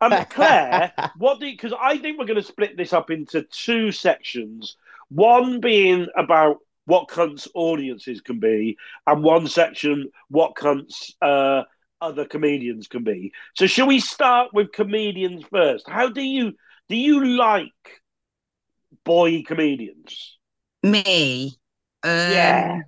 [0.00, 3.92] um, Claire, what do because I think we're going to split this up into two
[3.92, 4.76] sections.
[5.08, 11.64] One being about what cunts audiences can be, and one section what cunts uh,
[12.00, 13.32] other comedians can be.
[13.54, 15.88] So, shall we start with comedians first?
[15.88, 16.54] How do you
[16.88, 17.72] do you like
[19.04, 20.38] boy comedians?
[20.82, 21.56] Me,
[22.04, 22.82] um, Yeah.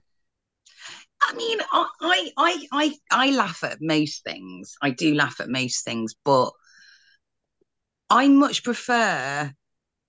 [1.22, 4.76] I mean, I, I, I, I laugh at most things.
[4.82, 6.50] I do laugh at most things, but
[8.11, 9.52] I much prefer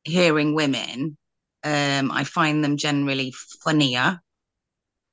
[0.04, 1.18] hearing women.
[1.64, 4.22] Um, I find them generally funnier.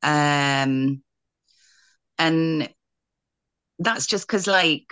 [0.02, 1.02] Um,
[2.18, 2.68] and
[3.78, 4.86] that's just because, like,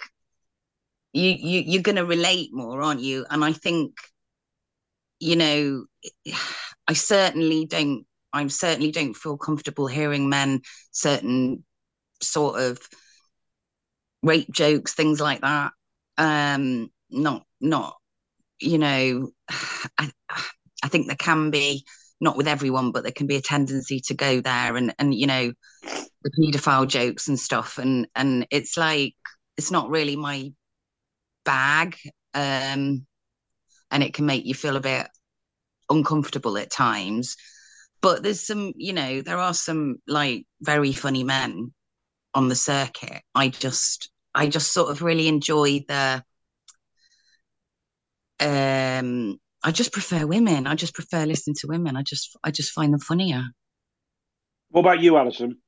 [1.12, 3.24] you, you, you're going to relate more, aren't you?
[3.30, 3.92] And I think,
[5.20, 5.84] you know,
[6.88, 11.64] I certainly don't I certainly don't feel comfortable hearing men certain
[12.22, 12.78] sort of
[14.22, 15.72] rape jokes, things like that.
[16.18, 17.96] Um, not not
[18.60, 19.30] you know,
[19.98, 20.10] I
[20.84, 21.84] I think there can be
[22.20, 25.26] not with everyone, but there can be a tendency to go there and and you
[25.26, 29.14] know the paedophile jokes and stuff, and and it's like
[29.56, 30.52] it's not really my
[31.44, 31.96] bag,
[32.34, 33.06] um,
[33.90, 35.08] and it can make you feel a bit
[35.90, 37.36] uncomfortable at times.
[38.02, 41.72] But there's some you know there are some like very funny men
[42.34, 43.22] on the circuit.
[43.34, 46.22] I just i just sort of really enjoy the
[48.40, 52.70] um i just prefer women i just prefer listening to women i just i just
[52.72, 53.42] find them funnier
[54.70, 55.58] What about you, Allyson?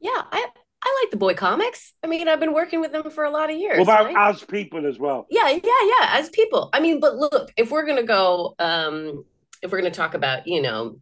[0.00, 0.46] Yeah, I
[0.84, 1.92] I like the boy comics.
[2.02, 3.78] I mean, I've been working with them for a lot of years.
[3.78, 4.30] What about right?
[4.30, 5.26] as people as well?
[5.30, 6.06] yeah, yeah, yeah.
[6.18, 9.24] As people, I mean, but look, if we're gonna go, um,
[9.62, 10.98] if we're gonna talk about, you know,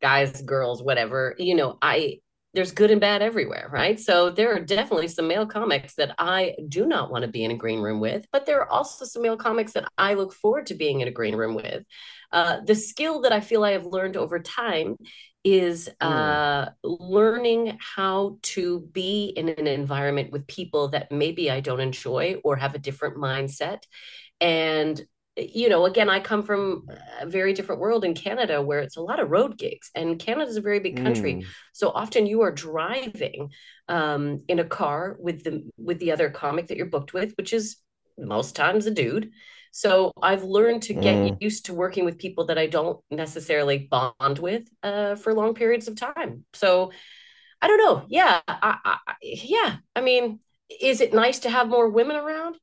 [0.00, 2.20] guys, girls, whatever, you know, I
[2.56, 4.00] there's good and bad everywhere, right?
[4.00, 7.50] So there are definitely some male comics that I do not want to be in
[7.50, 10.68] a green room with, but there are also some male comics that I look forward
[10.68, 11.84] to being in a green room with.
[12.32, 14.96] Uh, the skill that I feel I have learned over time
[15.44, 21.80] is uh, learning how to be in an environment with people that maybe I don't
[21.80, 23.82] enjoy or have a different mindset.
[24.40, 25.04] And,
[25.36, 26.88] you know, again, I come from
[27.20, 30.48] a very different world in Canada where it's a lot of road gigs, and Canada
[30.48, 31.34] is a very big country.
[31.34, 31.44] Mm.
[31.72, 33.50] So often you are driving
[33.88, 37.52] um, in a car with the with the other comic that you're booked with, which
[37.52, 37.76] is
[38.18, 39.30] most times a dude.
[39.72, 41.36] So I've learned to get Mm.
[41.42, 45.86] used to working with people that I don't necessarily bond with uh, for long periods
[45.86, 46.46] of time.
[46.54, 46.92] So
[47.60, 48.04] I don't know.
[48.08, 49.76] Yeah, I, I, I- yeah.
[49.94, 50.40] I mean,
[50.80, 52.56] is it nice to have more women around?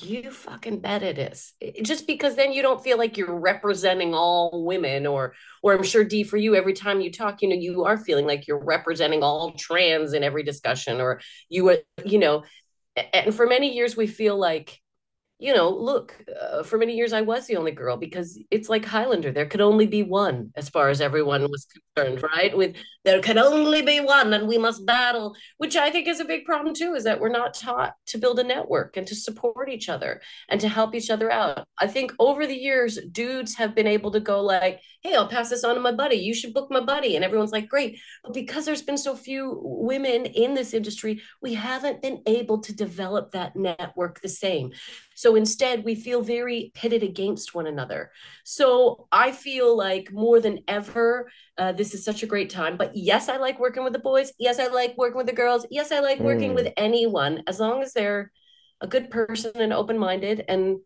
[0.00, 1.52] You fucking bet it is.
[1.82, 6.04] Just because then you don't feel like you're representing all women, or, or I'm sure
[6.04, 9.22] Dee for you, every time you talk, you know, you are feeling like you're representing
[9.22, 12.42] all trans in every discussion, or you, are, you know,
[13.12, 14.80] and for many years we feel like
[15.38, 18.84] you know, look, uh, for many years I was the only girl because it's like
[18.84, 19.30] Highlander.
[19.30, 22.56] There could only be one as far as everyone was concerned, right?
[22.56, 22.74] With
[23.04, 26.44] there can only be one and we must battle, which I think is a big
[26.44, 29.88] problem too, is that we're not taught to build a network and to support each
[29.88, 31.66] other and to help each other out.
[31.80, 35.50] I think over the years, dudes have been able to go like, hey, I'll pass
[35.50, 36.16] this on to my buddy.
[36.16, 37.14] You should book my buddy.
[37.14, 38.00] And everyone's like, great.
[38.24, 42.74] But because there's been so few women in this industry, we haven't been able to
[42.74, 44.72] develop that network the same.
[45.18, 48.12] So instead, we feel very pitted against one another.
[48.44, 51.28] So I feel like more than ever,
[51.58, 52.76] uh, this is such a great time.
[52.76, 54.32] But yes, I like working with the boys.
[54.38, 55.66] Yes, I like working with the girls.
[55.72, 56.54] Yes, I like working Mm.
[56.54, 58.30] with anyone as long as they're
[58.80, 60.44] a good person and open minded.
[60.46, 60.78] And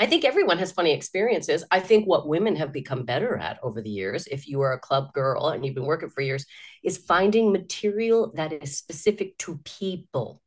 [0.00, 1.62] I think everyone has funny experiences.
[1.70, 4.80] I think what women have become better at over the years, if you are a
[4.80, 6.46] club girl and you've been working for years,
[6.82, 10.40] is finding material that is specific to people.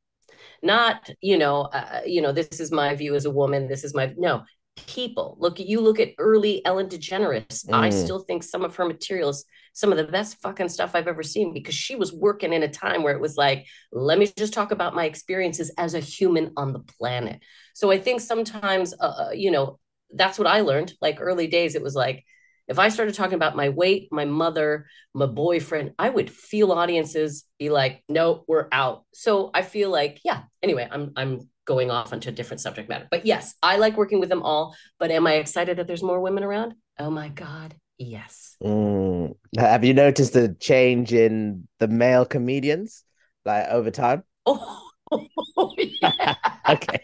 [0.62, 3.68] Not, you know, uh, you know, this is my view as a woman.
[3.68, 4.44] This is my no
[4.88, 5.38] people.
[5.40, 7.68] Look, you look at early Ellen DeGeneres.
[7.68, 7.74] Mm.
[7.74, 11.24] I still think some of her materials, some of the best fucking stuff I've ever
[11.24, 14.54] seen, because she was working in a time where it was like, let me just
[14.54, 17.42] talk about my experiences as a human on the planet.
[17.74, 19.80] So I think sometimes, uh, uh you know,
[20.14, 20.94] that's what I learned.
[21.02, 22.26] Like early days, it was like,
[22.68, 27.46] if I started talking about my weight, my mother, my boyfriend, I would feel audiences
[27.60, 29.04] be like, no, we're out.
[29.14, 33.08] So I feel like, yeah, anyway, I'm I'm going off onto a different subject matter.
[33.10, 34.76] But yes, I like working with them all.
[35.00, 36.74] But am I excited that there's more women around?
[37.00, 38.56] Oh my God, yes.
[38.64, 39.36] Mm.
[39.58, 43.04] Have you noticed the change in the male comedians
[43.46, 44.24] like over time?
[45.58, 46.36] Oh, yeah.
[46.70, 47.00] okay.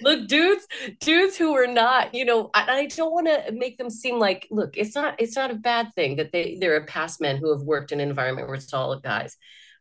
[0.00, 0.66] Look, dudes,
[1.00, 4.46] dudes who are not, you know, I, I don't want to make them seem like,
[4.50, 7.50] look, it's not, it's not a bad thing that they they're a past men who
[7.50, 9.36] have worked in an environment where it's all guys,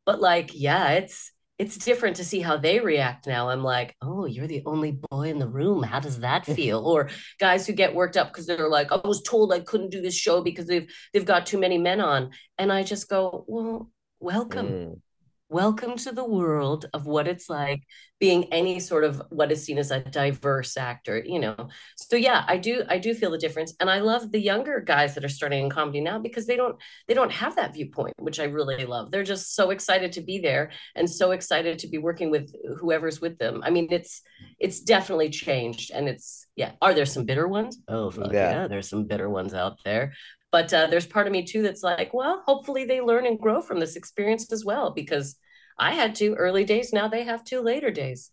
[0.06, 3.50] but like, yeah, it's it's different to see how they react now.
[3.50, 5.82] I'm like, oh, you're the only boy in the room.
[5.82, 6.80] How does that feel?
[6.86, 10.02] or guys who get worked up because they're like, I was told I couldn't do
[10.02, 12.32] this show because they've they've got too many men on.
[12.58, 14.68] And I just go, well, welcome.
[14.68, 15.02] Mm
[15.50, 17.84] welcome to the world of what it's like
[18.20, 21.70] being any sort of what is seen as a diverse actor you know?
[21.96, 23.74] So yeah i do i do feel the difference.
[23.80, 26.76] And i love the younger guys that are starting in comedy now because they don't
[27.08, 29.12] they don't have that viewpoint which i really love.
[29.12, 33.22] They're just so excited to be there and so excited to be working with whoever's
[33.22, 33.62] with them.
[33.64, 34.22] I mean it's
[34.60, 36.72] it's definitely changed and it's yeah.
[36.82, 37.80] Are there some bitter ones?
[37.88, 38.52] Oh fuck yeah.
[38.52, 40.14] yeah there's some bitter ones out there
[40.52, 43.62] but uh, there's part of me too that's like well hopefully they learn and grow
[43.62, 45.36] from this experience as well because
[45.78, 48.32] i had two early days now they have two later days.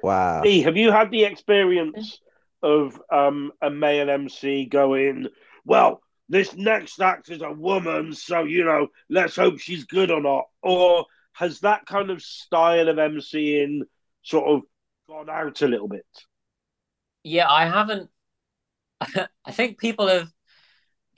[0.00, 0.42] Wow.
[0.44, 2.20] Hey, have you had the experience
[2.62, 5.28] of um, a male mc going
[5.64, 10.20] well this next act is a woman so you know let's hope she's good or
[10.20, 13.80] not or has that kind of style of mcing
[14.22, 14.62] sort of
[15.08, 16.06] gone out a little bit?
[17.22, 18.10] Yeah i haven't.
[19.00, 20.28] I think people have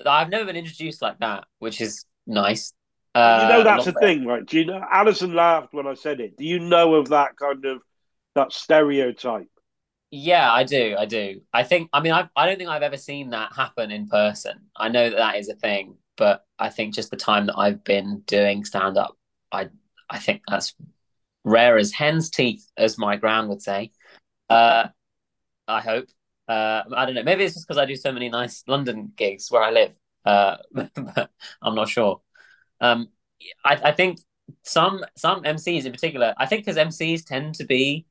[0.06, 2.72] I've never been introduced like that, which is nice.
[3.14, 4.44] Uh, you know that's a thing, right?
[4.46, 4.84] Do you know?
[4.90, 6.36] Allyson laughed when I said it.
[6.36, 7.82] Do you know of that kind of
[8.34, 9.48] that stereotype?
[10.12, 10.96] Yeah, I do.
[10.98, 11.40] I do.
[11.52, 11.90] I think.
[11.92, 14.60] I mean, I I don't think I've ever seen that happen in person.
[14.76, 17.82] I know that that is a thing, but I think just the time that I've
[17.82, 19.16] been doing stand up,
[19.50, 19.68] I
[20.08, 20.74] I think that's
[21.44, 23.90] rare as hen's teeth, as my grand would say.
[24.48, 24.88] Uh,
[25.66, 26.08] I hope.
[26.50, 27.22] Uh, I don't know.
[27.22, 29.94] Maybe it's just because I do so many nice London gigs where I live.
[30.24, 30.56] Uh,
[31.62, 32.22] I'm not sure.
[32.80, 33.10] Um,
[33.64, 34.18] I, I think
[34.64, 36.34] some some MCs in particular.
[36.36, 38.04] I think because MCs tend to be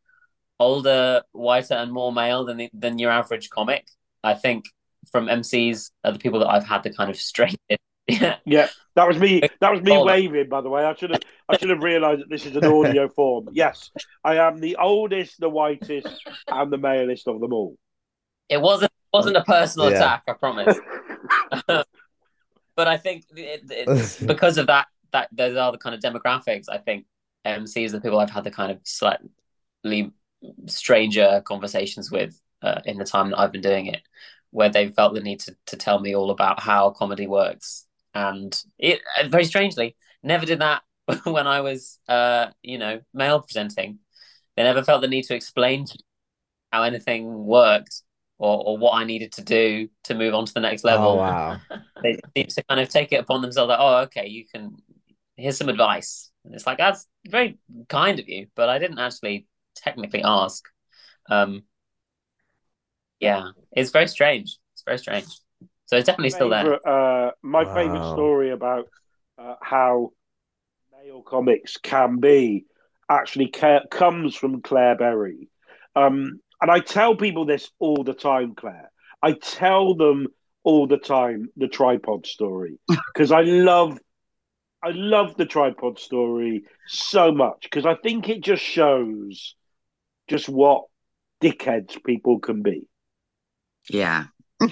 [0.57, 3.89] older, whiter, and more male than the, than your average comic.
[4.23, 4.63] I think
[5.11, 7.59] from MCs are the people that I've had the kind of straight.
[8.07, 9.41] yeah, yeah, that was me.
[9.59, 10.13] That was me older.
[10.13, 10.47] waving.
[10.47, 11.23] By the way, I should have.
[11.49, 13.49] I should have realised that this is an audio form.
[13.51, 13.91] Yes,
[14.23, 16.07] I am the oldest, the whitest,
[16.47, 17.75] and the malest of them all.
[18.49, 19.97] It wasn't wasn't a personal yeah.
[19.97, 20.77] attack, I promise.
[21.67, 26.65] but I think it, it, because of that, that those are the kind of demographics.
[26.69, 27.05] I think
[27.45, 30.11] MCs are the people I've had the kind of slightly
[30.67, 34.01] stranger conversations with uh, in the time that I've been doing it,
[34.51, 38.61] where they felt the need to to tell me all about how comedy works, and
[38.77, 40.81] it very strangely never did that
[41.23, 43.99] when I was, uh, you know, male presenting.
[44.55, 45.85] They never felt the need to explain
[46.71, 48.03] how anything worked
[48.39, 51.11] or, or what I needed to do to move on to the next level.
[51.11, 51.57] Oh, wow.
[52.03, 54.77] they seem to kind of take it upon themselves like, oh, okay, you can,
[55.35, 56.31] here's some advice.
[56.45, 60.65] And it's like, that's very kind of you, but I didn't actually technically ask.
[61.29, 61.63] Um,
[63.19, 64.57] yeah, it's very strange.
[64.73, 65.27] It's very strange.
[65.87, 66.75] So it's definitely still there.
[66.87, 67.73] Uh, my wow.
[67.75, 68.87] favorite story about
[69.37, 70.13] uh, how
[70.93, 72.65] male comics can be
[73.09, 75.49] actually ca- comes from Claire Berry.
[75.95, 78.91] Um, and I tell people this all the time, Claire.
[79.21, 80.27] I tell them
[80.63, 82.79] all the time the tripod story
[83.13, 83.97] because I love
[84.81, 89.55] I love the tripod story so much because I think it just shows
[90.29, 90.85] just what
[91.41, 92.87] dickheads people can be.
[93.89, 94.25] Yeah.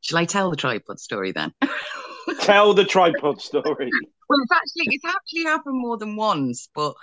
[0.00, 1.52] Shall I tell the tripod story then?
[2.40, 3.90] tell the tripod story.
[4.28, 6.94] Well, it's actually it's actually happened more than once, but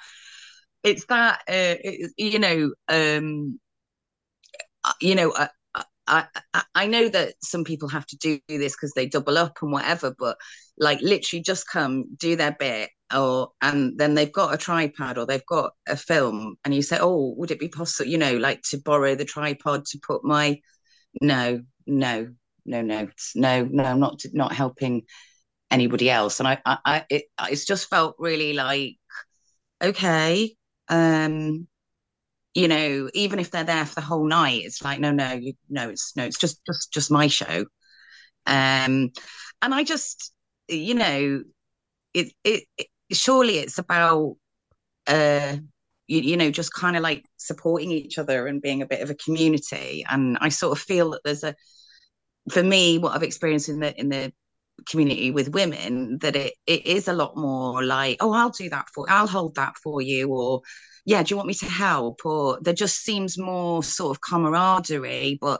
[0.84, 3.60] it's that uh, it, you know um
[4.84, 5.34] uh, you know
[6.08, 9.58] I, I I know that some people have to do this because they double up
[9.62, 10.38] and whatever, but
[10.78, 15.26] like literally just come do their bit or and then they've got a tripod or
[15.26, 18.62] they've got a film and you say oh would it be possible you know like
[18.62, 20.60] to borrow the tripod to put my
[21.22, 22.30] no no
[22.66, 25.04] no no no no i'm not not helping
[25.72, 26.40] anybody else.
[26.40, 28.98] And i i, I it, it's just felt really like
[29.84, 30.56] okay
[30.90, 31.68] um
[32.54, 35.54] you know even if they're there for the whole night it's like no no you
[35.70, 37.66] no it's no it's just just just my show.
[38.46, 39.12] Um
[39.62, 40.34] and i just
[40.68, 41.44] you know
[42.14, 44.38] it, it, it surely it's about
[45.08, 45.58] uh
[46.08, 49.10] you, you know just kind of like supporting each other and being a bit of
[49.12, 50.06] a community.
[50.10, 51.56] And i sort of feel that there's a
[52.52, 54.34] for me what i've experienced in the in the
[54.88, 58.88] community with women that it it is a lot more like oh i'll do that
[58.94, 60.62] for i'll hold that for you or
[61.06, 65.38] yeah do you want me to help or there just seems more sort of camaraderie
[65.42, 65.60] but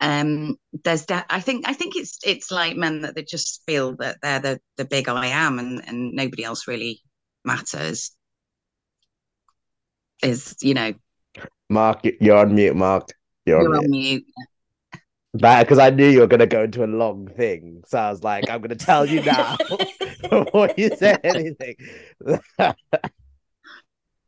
[0.00, 3.96] um there's that i think i think it's it's like men that they just feel
[3.96, 7.00] that they're the the big i am and and nobody else really
[7.44, 8.10] matters
[10.22, 10.92] is you know
[11.70, 13.08] Mark, you're on mute, Mark.
[13.46, 14.24] You're, you're on on mute.
[15.34, 17.82] Mute because I knew you were going to go into a long thing.
[17.86, 19.56] So I was like, I'm going to tell you now
[20.30, 21.76] before you say anything.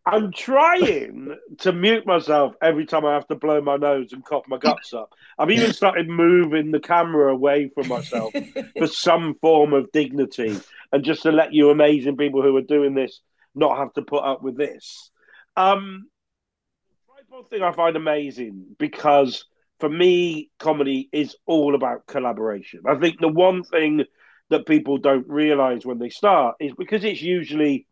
[0.08, 4.44] I'm trying to mute myself every time I have to blow my nose and cough
[4.46, 5.12] my guts up.
[5.36, 8.32] I've even started moving the camera away from myself
[8.78, 10.60] for some form of dignity
[10.92, 13.20] and just to let you amazing people who are doing this
[13.56, 15.10] not have to put up with this.
[15.56, 16.06] Um,
[16.88, 19.44] the tripod thing I find amazing because
[19.78, 22.80] for me, comedy is all about collaboration.
[22.86, 24.04] I think the one thing
[24.50, 27.86] that people don't realize when they start is because it's usually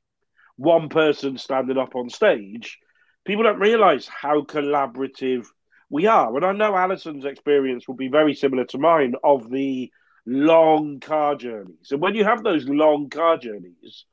[0.57, 2.78] one person standing up on stage,
[3.24, 5.47] people don't realize how collaborative
[5.91, 6.35] we are.
[6.37, 9.91] And I know Allyson's experience will be very similar to mine of the
[10.26, 11.91] long car journeys.
[11.91, 14.05] And when you have those long car journeys,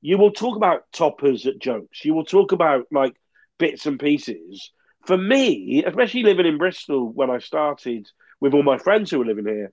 [0.00, 2.04] you will talk about toppers at jokes.
[2.04, 3.14] You will talk about like
[3.58, 4.70] bits and pieces.
[5.06, 8.08] For me, especially living in Bristol when I started
[8.40, 9.72] with all my friends who were living here,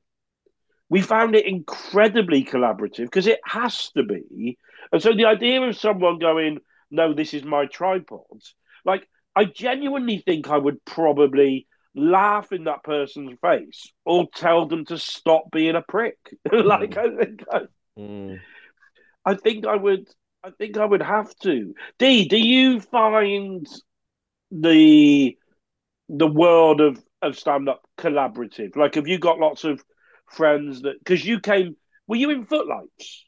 [0.89, 4.57] we found it incredibly collaborative because it has to be.
[4.91, 6.59] And so the idea of someone going,
[6.91, 8.41] no, this is my tripod,
[8.85, 14.85] like I genuinely think I would probably laugh in that person's face or tell them
[14.85, 16.17] to stop being a prick.
[16.51, 16.97] like mm.
[16.97, 17.59] I think I,
[17.97, 18.39] mm.
[19.25, 20.07] I think I would
[20.43, 21.73] I think I would have to.
[21.99, 23.65] Dee, do you find
[24.61, 25.37] the
[26.09, 28.75] the world of, of stand up collaborative?
[28.75, 29.83] Like have you got lots of
[30.31, 31.75] friends that because you came
[32.07, 33.25] were you in footlights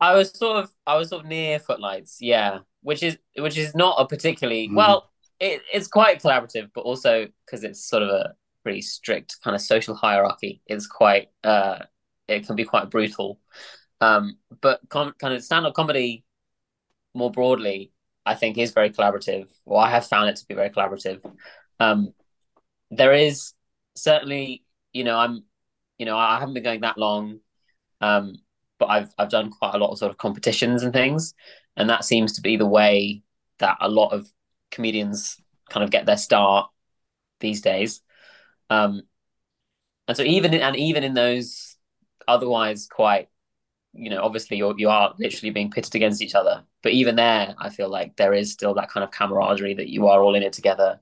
[0.00, 3.74] i was sort of i was sort of near footlights yeah which is which is
[3.74, 4.76] not a particularly Mm.
[4.76, 9.54] well it, it's quite collaborative but also because it's sort of a pretty strict kind
[9.54, 11.80] of social hierarchy it's quite uh
[12.28, 13.38] it can be quite brutal
[14.00, 16.24] um but com- kind of stand-up comedy
[17.14, 17.92] more broadly
[18.30, 19.46] i think is very collaborative.
[19.64, 21.20] Well i have found it to be very collaborative.
[21.78, 22.14] Um
[22.90, 23.52] there is
[23.94, 25.44] certainly you know i'm
[26.00, 27.40] you know, I haven't been going that long,
[28.00, 28.36] um,
[28.78, 31.34] but I've I've done quite a lot of sort of competitions and things,
[31.76, 33.22] and that seems to be the way
[33.58, 34.26] that a lot of
[34.70, 35.36] comedians
[35.68, 36.70] kind of get their start
[37.38, 38.00] these days.
[38.70, 39.02] Um,
[40.08, 41.76] and so even in, and even in those
[42.26, 43.28] otherwise quite,
[43.92, 47.54] you know, obviously you're you are literally being pitted against each other, but even there,
[47.58, 50.42] I feel like there is still that kind of camaraderie that you are all in
[50.42, 51.00] it together.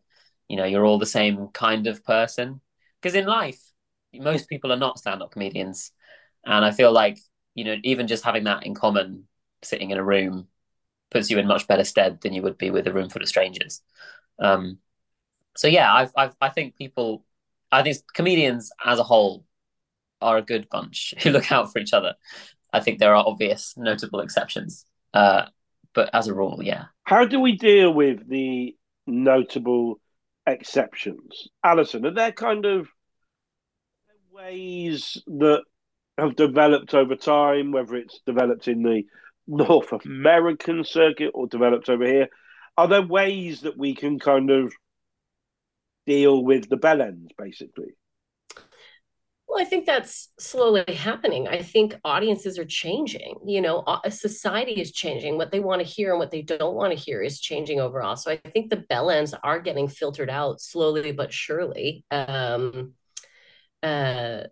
[0.48, 2.60] You know, you're all the same kind of person.
[3.00, 3.60] Because in life,
[4.14, 5.92] most people are not stand-up comedians
[6.44, 7.18] and i feel like
[7.54, 9.24] you know even just having that in common
[9.62, 10.46] sitting in a room
[11.10, 13.28] puts you in much better stead than you would be with a room full of
[13.28, 13.82] strangers
[14.38, 14.78] um
[15.56, 17.24] so yeah I've, I've i think people
[17.72, 19.44] i think comedians as a whole
[20.20, 22.14] are a good bunch who look out for each other
[22.72, 25.46] i think there are obvious notable exceptions uh
[25.94, 26.84] but as a rule yeah.
[27.04, 28.76] How do we deal with the
[29.06, 30.00] notable
[30.46, 31.48] exceptions?
[31.64, 32.88] Allyson are there kind of
[34.30, 35.62] ways that
[36.16, 39.04] have developed over time, whether it's developed in the
[39.46, 42.28] North American circuit or developed over here,
[42.76, 44.72] are there ways that we can kind of
[46.06, 47.96] deal with the bell ends, basically?
[49.58, 51.48] Well, I think that's slowly happening.
[51.48, 53.40] I think audiences are changing.
[53.44, 55.36] You know, society is changing.
[55.36, 58.14] What they want to hear and what they don't want to hear is changing overall.
[58.14, 62.04] So I think the bell ends are getting filtered out slowly but surely.
[62.12, 62.92] Um,
[63.82, 64.44] uh,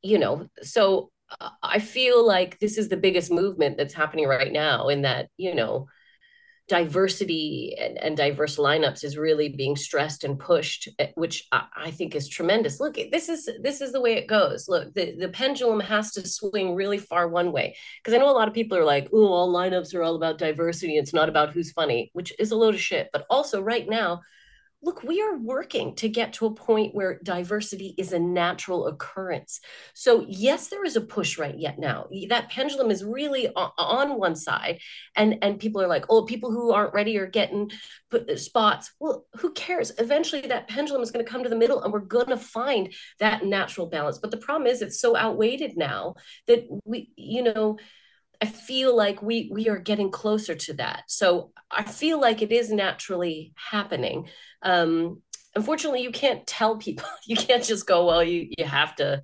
[0.00, 1.10] you know, so
[1.62, 5.54] I feel like this is the biggest movement that's happening right now in that, you
[5.54, 5.88] know,
[6.68, 11.90] diversity and, and, diverse lineups is really being stressed and pushed eh, which I, I,
[11.92, 12.80] think is tremendous.
[12.80, 14.68] Look this is this is the way it goes.
[14.68, 17.76] Look the, the pendulum has to swing really far one way.
[18.02, 20.38] Because i know a lot of people are like oh all lineups are all about
[20.38, 20.96] diversity.
[20.96, 23.10] It's not about who's funny which is a load of shit.
[23.12, 24.22] But also right now
[24.82, 29.60] look, we are working to get to a point where diversity is a natural occurrence.
[29.94, 32.06] So, yes, there is a push right yet now.
[32.28, 34.80] That pendulum is really on one side,
[35.16, 37.70] and and people are like, oh, people who aren't ready are getting
[38.12, 38.92] uh, spots.
[39.00, 39.92] Well, who cares?
[39.98, 42.92] Eventually, that pendulum is going to come to the middle, and we're going to find
[43.18, 44.18] that natural balance.
[44.18, 46.14] But the problem is, it's so outweighted now
[46.46, 47.78] that we, you know
[48.42, 51.04] I feel like we we are getting closer to that.
[51.08, 54.28] So I feel like it is naturally happening.
[54.62, 55.22] Um,
[55.54, 57.08] unfortunately, you can't tell people.
[57.26, 59.22] You can't just go, well, you you have to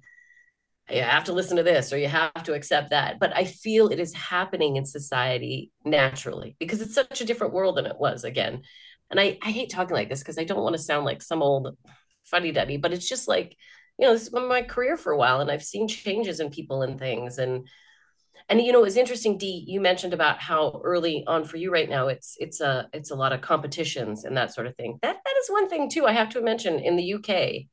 [0.90, 3.18] you have to listen to this or you have to accept that.
[3.18, 7.76] But I feel it is happening in society naturally because it's such a different world
[7.76, 8.62] than it was again.
[9.10, 11.42] And I, I hate talking like this because I don't want to sound like some
[11.42, 11.76] old
[12.24, 13.56] fuddy duddy, but it's just like,
[13.98, 16.50] you know, this has been my career for a while and I've seen changes in
[16.50, 17.38] people and things.
[17.38, 17.68] And
[18.48, 21.72] and you know it was interesting Dee you mentioned about how early on for you
[21.72, 24.98] right now it's it's a it's a lot of competitions and that sort of thing.
[25.02, 27.66] That that is one thing too i have to mention in the uk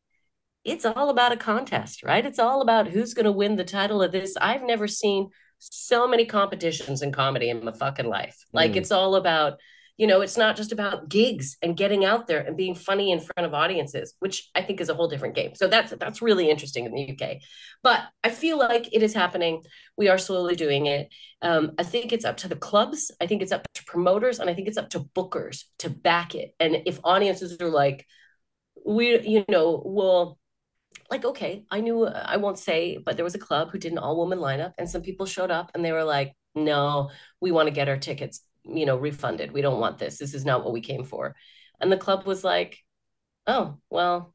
[0.65, 2.25] it's all about a contest right?
[2.25, 4.35] It's all about who's going to win the title of this.
[4.39, 8.45] I've never seen so many competitions in comedy in my fucking life.
[8.53, 8.77] Like mm.
[8.77, 9.59] it's all about
[9.99, 13.19] you know it's not just about gigs and getting out there and being funny in
[13.19, 15.53] front of audiences which i think is a whole different game.
[15.53, 17.37] So that's that's really interesting in the uk
[17.83, 19.61] but i feel like it is happening.
[19.97, 21.13] We are slowly doing it.
[21.41, 23.11] Um, i think it's up to the clubs.
[23.21, 26.33] I think it's up to promoters and i think it's up to bookers to back
[26.33, 26.55] it.
[26.59, 28.05] And if audiences are like
[28.85, 30.39] we you know well
[31.11, 33.97] like okay i knew i won't say but there was a club who did an
[33.97, 37.09] all woman lineup and some people showed up and they were like no
[37.41, 39.51] we want to get our tickets you know, refunded.
[39.51, 40.17] We don't want this.
[40.17, 41.35] This is not what we came for.
[41.79, 42.77] And the club was like,
[43.47, 44.33] oh, well,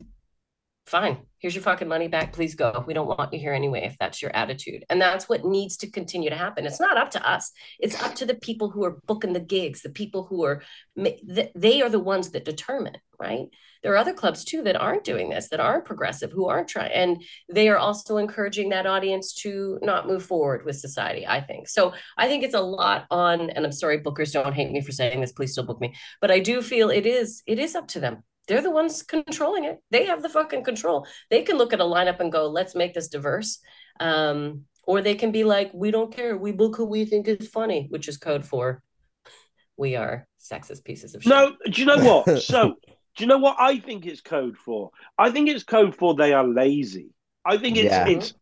[0.87, 1.19] fine.
[1.39, 2.33] Here's your fucking money back.
[2.33, 2.85] Please go.
[2.87, 4.85] We don't want you here anyway, if that's your attitude.
[4.89, 6.67] And that's what needs to continue to happen.
[6.67, 7.53] It's not up to us.
[7.79, 10.63] It's up to the people who are booking the gigs, the people who are,
[10.97, 13.47] they are the ones that determine, right?
[13.83, 16.93] There are other clubs too that aren't doing this, that aren't progressive, who aren't trying.
[16.93, 17.23] And
[17.53, 21.69] they are also encouraging that audience to not move forward with society, I think.
[21.69, 24.93] So I think it's a lot on, and I'm sorry, bookers don't hate me for
[24.93, 25.95] saying this, please still book me.
[26.23, 29.65] But I do feel it is, it is up to them they're the ones controlling
[29.65, 29.83] it.
[29.91, 31.07] They have the fucking control.
[31.31, 33.59] They can look at a lineup and go, let's make this diverse.
[34.01, 36.37] Um, or they can be like, we don't care.
[36.37, 38.83] We book who we think is funny, which is code for
[39.77, 41.31] we are sexist pieces of shit.
[41.31, 42.43] No, do you know what?
[42.43, 42.75] so,
[43.17, 44.91] do you know what I think it's code for?
[45.19, 47.11] I think it's code for they are lazy.
[47.45, 48.09] I think it's yeah.
[48.09, 48.35] it's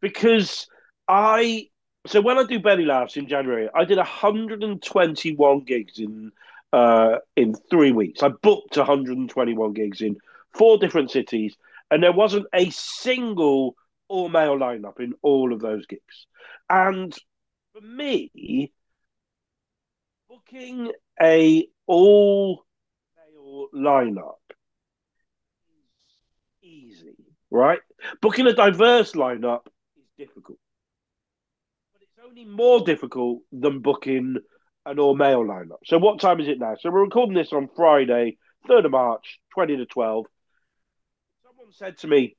[0.00, 0.66] because
[1.08, 1.68] I
[2.06, 6.32] so when I do belly laughs in January, I did 121 gigs in
[6.72, 8.22] uh, in three weeks.
[8.22, 10.16] I booked 121 gigs in
[10.52, 11.56] four different cities,
[11.90, 13.74] and there wasn't a single
[14.08, 16.26] all male lineup in all of those gigs.
[16.68, 17.14] And
[17.72, 18.72] for me,
[20.28, 22.64] booking a all
[23.16, 24.34] male lineup
[25.68, 27.16] is easy,
[27.50, 27.80] right?
[28.20, 29.66] Booking a diverse lineup
[29.96, 30.58] is difficult.
[31.92, 34.36] But it's only more difficult than booking
[34.90, 35.78] an all male lineup.
[35.84, 36.74] So what time is it now?
[36.80, 38.38] So we're recording this on Friday,
[38.68, 40.26] 3rd of March, 20 to 12.
[41.44, 42.36] Someone said to me,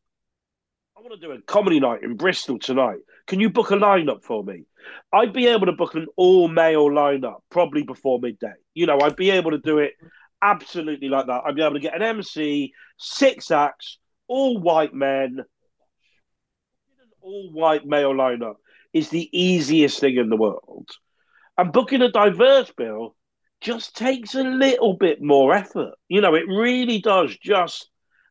[0.97, 2.99] I want to do a comedy night in Bristol tonight.
[3.25, 4.65] Can you book a lineup for me?
[5.13, 8.51] I'd be able to book an all male lineup probably before midday.
[8.73, 9.93] You know, I'd be able to do it
[10.41, 11.43] absolutely like that.
[11.45, 13.97] I'd be able to get an MC, six acts,
[14.27, 15.37] all white men.
[15.39, 15.45] An
[17.21, 18.55] all white male lineup
[18.91, 20.89] is the easiest thing in the world.
[21.57, 23.15] And booking a diverse bill
[23.61, 25.93] just takes a little bit more effort.
[26.09, 27.89] You know, it really does just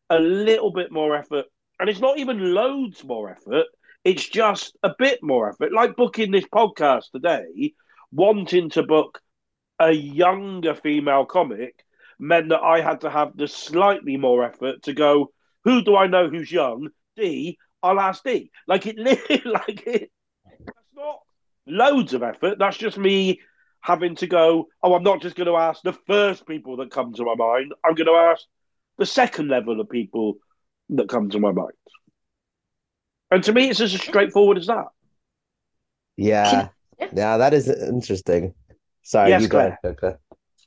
[0.09, 1.45] a little bit more effort.
[1.79, 3.65] And it's not even loads more effort,
[4.03, 5.71] it's just a bit more effort.
[5.71, 7.73] Like booking this podcast today,
[8.11, 9.21] wanting to book
[9.79, 11.83] a younger female comic
[12.19, 15.31] meant that I had to have the slightly more effort to go,
[15.63, 16.89] who do I know who's young?
[17.15, 18.51] Dee, I'll ask Dee.
[18.67, 18.97] Like it,
[19.45, 20.11] like it,
[21.71, 22.59] loads of effort.
[22.59, 23.39] That's just me
[23.79, 27.13] having to go, oh, I'm not just going to ask the first people that come
[27.13, 27.73] to my mind.
[27.83, 28.43] I'm going to ask
[28.97, 30.35] the second level of people
[30.89, 31.71] that come to my mind.
[33.31, 34.87] And to me, it's as straightforward as that.
[36.17, 36.67] Yeah.
[37.13, 38.53] Yeah, that is interesting.
[39.01, 39.77] Sorry, yes, you go ahead,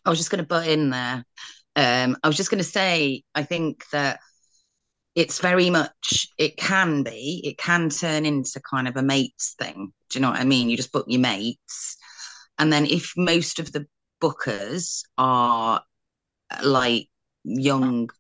[0.05, 1.25] I was just going to butt in there.
[1.77, 4.19] Um, I was just going to say, I think that
[5.15, 9.93] it's very much it can be it can turn into kind of a mates thing
[10.11, 11.97] do you know what i mean you just book your mates
[12.59, 13.87] and then if most of the
[14.23, 15.83] bookers are
[16.63, 17.09] like
[17.45, 18.11] young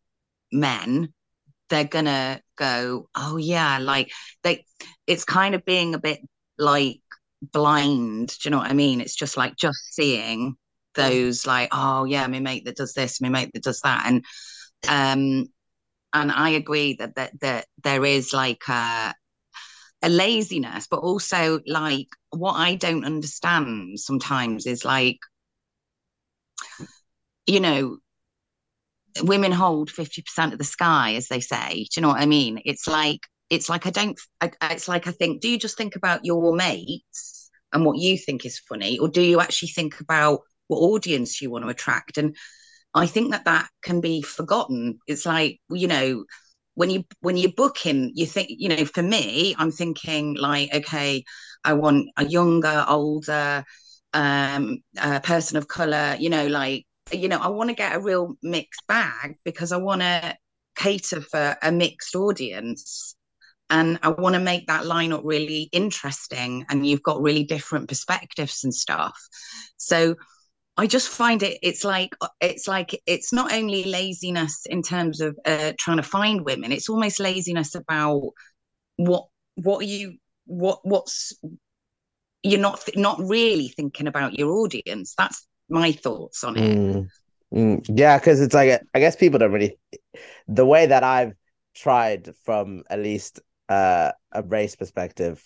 [0.53, 1.12] men,
[1.68, 4.11] they're gonna go, oh yeah, like
[4.42, 4.64] they
[5.07, 6.20] it's kind of being a bit
[6.59, 7.01] like
[7.42, 8.28] blind.
[8.28, 9.01] Do you know what I mean?
[9.01, 10.57] It's just like just seeing
[10.95, 14.05] those like, oh yeah, my mate that does this, my mate that does that.
[14.07, 14.24] And
[14.88, 15.47] um
[16.14, 19.14] and I agree that that that there is like a
[20.02, 25.18] a laziness, but also like what I don't understand sometimes is like,
[27.46, 27.98] you know,
[29.22, 31.74] women hold 50% of the sky, as they say.
[31.74, 32.60] Do you know what I mean?
[32.64, 35.96] It's like, it's like I don't, I, it's like I think, do you just think
[35.96, 40.40] about your mates and what you think is funny, or do you actually think about
[40.68, 42.18] what audience you want to attract?
[42.18, 42.36] And
[42.95, 44.99] I think that that can be forgotten.
[45.07, 46.24] It's like, you know,
[46.74, 50.74] when you when you book him, you think, you know, for me, I'm thinking like,
[50.74, 51.24] okay,
[51.64, 53.64] I want a younger, older,
[54.12, 54.78] um,
[55.22, 58.86] person of color, you know, like you know, I want to get a real mixed
[58.86, 60.36] bag because I want to
[60.76, 63.16] cater for a mixed audience.
[63.70, 66.66] And I want to make that lineup really interesting.
[66.68, 69.18] And you've got really different perspectives and stuff.
[69.76, 70.16] So
[70.76, 75.38] I just find it, it's like, it's like, it's not only laziness in terms of
[75.44, 78.22] uh, trying to find women, it's almost laziness about
[78.96, 80.16] what, what you,
[80.46, 81.32] what, what's,
[82.42, 85.14] you're not, not really thinking about your audience.
[85.16, 86.60] That's my thoughts on it.
[86.60, 87.08] Mm,
[87.54, 89.78] mm, yeah, because it's like I guess people don't really
[90.46, 91.32] the way that I've
[91.74, 95.42] tried from at least uh, a race perspective,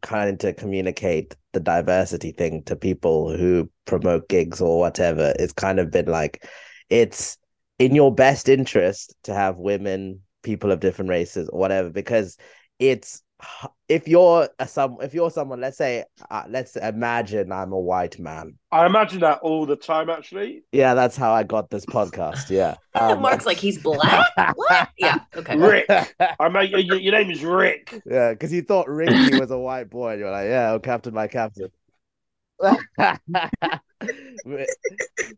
[0.00, 5.34] kind of to communicate the diversity thing to people who promote gigs or whatever.
[5.38, 6.48] It's kind of been like
[6.88, 7.38] it's
[7.78, 12.36] in your best interest to have women, people of different races, or whatever, because
[12.78, 13.22] it's
[13.88, 18.18] if you're a some if you're someone let's say uh, let's imagine i'm a white
[18.18, 18.54] man.
[18.70, 20.62] I imagine that all the time actually.
[20.72, 22.76] Yeah that's how i got this podcast yeah.
[22.94, 24.30] Um, mark's like he's black?
[24.54, 24.88] What?
[24.98, 25.56] Yeah okay.
[25.56, 25.86] Rick.
[25.88, 28.02] I mean your, your name is rick.
[28.06, 31.14] Yeah because you thought ricky was a white boy and you're like yeah oh captain
[31.14, 31.68] my captain.
[32.58, 32.78] But,
[34.44, 34.68] but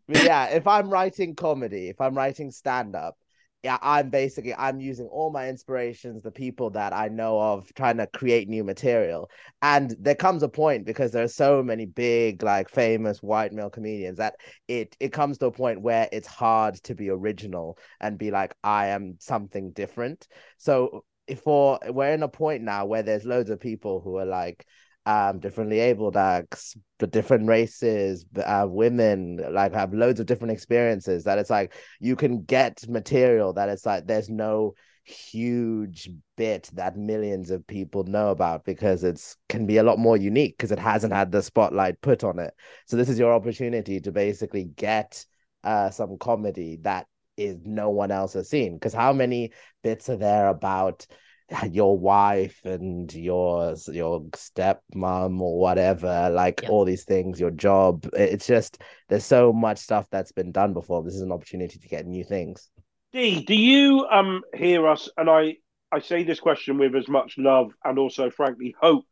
[0.08, 3.16] yeah if i'm writing comedy if i'm writing stand-up
[3.64, 7.96] yeah, I'm basically I'm using all my inspirations, the people that I know of, trying
[7.96, 9.30] to create new material.
[9.62, 13.70] And there comes a point because there are so many big, like famous white male
[13.70, 14.34] comedians that
[14.68, 18.54] it it comes to a point where it's hard to be original and be like,
[18.62, 20.28] I am something different.
[20.58, 21.06] So
[21.42, 24.66] for we're in a point now where there's loads of people who are like,
[25.06, 31.24] um differently abled acts but different races uh, women like have loads of different experiences
[31.24, 34.74] that it's like you can get material that it's like there's no
[35.04, 40.16] huge bit that millions of people know about because it's can be a lot more
[40.16, 42.54] unique because it hasn't had the spotlight put on it.
[42.86, 45.24] So this is your opportunity to basically get
[45.62, 48.74] uh some comedy that is no one else has seen.
[48.74, 49.52] Because how many
[49.82, 51.06] bits are there about
[51.70, 56.70] your wife and your your stepmom or whatever like yep.
[56.70, 58.08] all these things your job.
[58.14, 61.02] It's just there's so much stuff that's been done before.
[61.02, 62.70] This is an opportunity to get new things.
[63.12, 65.08] Dee do you um hear us?
[65.16, 65.56] And i
[65.92, 69.04] i say this question with as much love and also frankly hope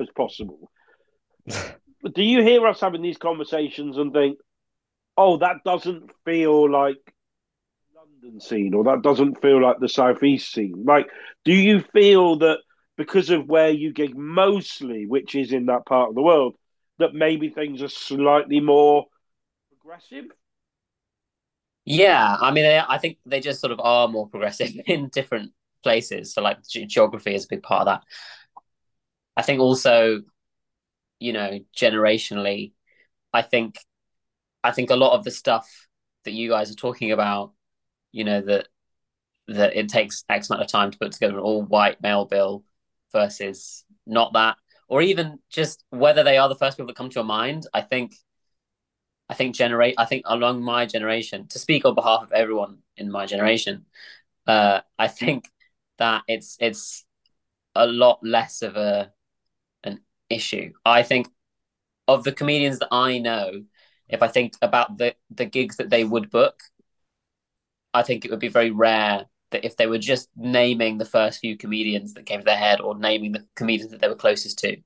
[0.00, 0.70] as possible.
[2.14, 4.38] Do you hear us having these conversations and think
[5.16, 7.11] oh that doesn't feel like
[8.22, 10.84] London scene, or that doesn't feel like the southeast scene.
[10.86, 11.08] Like,
[11.44, 12.58] do you feel that
[12.96, 16.54] because of where you gig mostly, which is in that part of the world,
[16.98, 19.06] that maybe things are slightly more
[19.68, 20.26] progressive?
[21.84, 25.52] Yeah, I mean, I think they just sort of are more progressive in different
[25.82, 26.32] places.
[26.32, 28.02] So, like, geography is a big part of that.
[29.36, 30.22] I think also,
[31.18, 32.72] you know, generationally,
[33.32, 33.78] I think,
[34.62, 35.88] I think a lot of the stuff
[36.24, 37.52] that you guys are talking about
[38.12, 38.68] you know that
[39.48, 42.64] that it takes X amount of time to put together an all white male bill
[43.12, 44.56] versus not that,
[44.88, 47.66] or even just whether they are the first people that come to your mind.
[47.74, 48.14] I think,
[49.28, 49.94] I think generate.
[49.98, 53.86] I think along my generation, to speak on behalf of everyone in my generation,
[54.46, 55.50] uh, I think
[55.98, 57.04] that it's it's
[57.74, 59.12] a lot less of a
[59.84, 60.72] an issue.
[60.84, 61.28] I think
[62.08, 63.64] of the comedians that I know,
[64.08, 66.62] if I think about the the gigs that they would book,
[67.94, 71.40] I think it would be very rare that if they were just naming the first
[71.40, 74.58] few comedians that came to their head or naming the comedians that they were closest
[74.60, 74.76] to,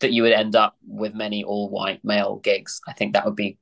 [0.00, 2.80] that you would end up with many all white male gigs.
[2.88, 3.58] I think that would be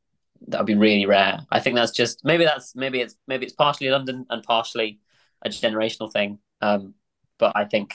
[0.48, 1.40] that would be really rare.
[1.50, 5.00] I think that's just maybe that's maybe it's maybe it's partially London and partially
[5.42, 6.38] a generational thing.
[6.60, 6.94] Um,
[7.38, 7.94] but I think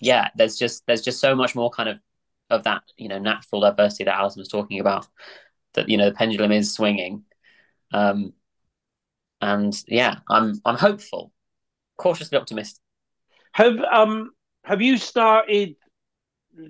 [0.00, 1.98] yeah, there's just there's just so much more kind of
[2.50, 5.06] of that you know natural diversity that Allyson was talking about.
[5.74, 7.24] that you know the pendulum is swinging.
[7.92, 8.34] Um,
[9.40, 11.32] and yeah, I'm I'm hopeful,
[11.96, 12.82] cautiously optimistic.
[13.52, 14.30] Have um
[14.64, 15.76] have you started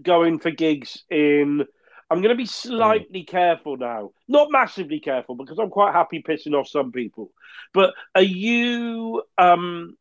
[0.02, 1.64] going for gigs in?
[2.12, 6.54] I'm going to be slightly careful now, not massively careful because I'm quite happy pissing
[6.54, 7.30] off some people.
[7.72, 9.96] But are you um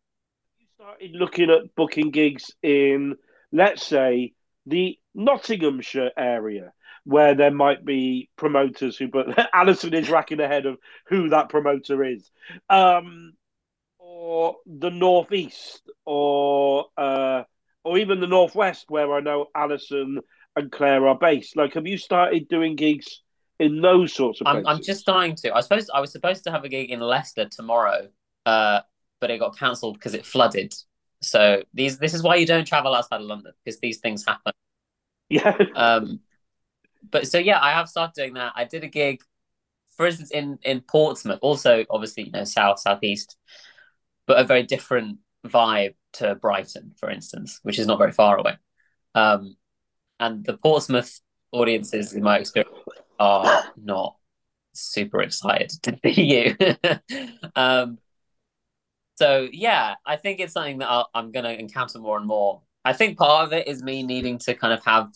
[0.75, 3.15] started looking at booking gigs in,
[3.51, 4.33] let's say,
[4.65, 6.73] the Nottinghamshire area?
[7.09, 12.03] Where there might be promoters who, but Allyson is racking ahead of who that promoter
[12.03, 12.29] is.
[12.69, 13.33] Um,
[13.97, 17.43] or the northeast or uh,
[17.83, 20.19] or even the northwest where I know Allyson
[20.55, 21.57] and Claire are based.
[21.57, 23.21] Like, have you started doing gigs
[23.59, 24.67] in those sorts of I'm, places?
[24.77, 25.55] I'm just starting to.
[25.55, 28.07] I suppose I was supposed to have a gig in Leicester tomorrow,
[28.45, 28.81] uh,
[29.19, 30.75] but it got cancelled because it flooded.
[31.21, 34.53] So these this is why you don't travel outside of London because these things happen.
[35.29, 35.57] yeah.
[35.75, 36.19] Um,
[37.09, 38.53] but so yeah, I have started doing that.
[38.55, 39.21] I did a gig,
[39.95, 43.37] for instance, in in Portsmouth, also obviously you know south southeast,
[44.27, 48.57] but a very different vibe to Brighton, for instance, which is not very far away.
[49.15, 49.55] Um,
[50.19, 51.19] and the Portsmouth
[51.51, 52.75] audiences, in my experience,
[53.19, 54.15] are not
[54.73, 56.75] super excited to see you.
[57.55, 57.97] um,
[59.15, 62.61] so yeah, I think it's something that I'll, I'm going to encounter more and more.
[62.85, 65.09] I think part of it is me needing to kind of have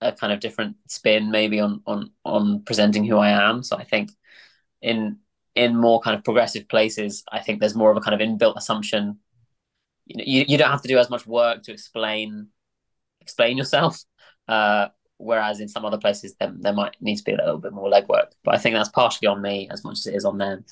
[0.00, 3.62] a kind of different spin, maybe on on on presenting who I am.
[3.62, 4.10] So I think
[4.80, 5.18] in
[5.54, 8.56] in more kind of progressive places, I think there's more of a kind of inbuilt
[8.56, 9.18] assumption.
[10.06, 12.48] You know, you, you don't have to do as much work to explain
[13.20, 14.02] explain yourself.
[14.48, 14.88] Uh,
[15.18, 17.90] whereas in some other places, there, there might need to be a little bit more
[17.90, 18.32] legwork.
[18.42, 20.64] But I think that's partially on me as much as it is on them.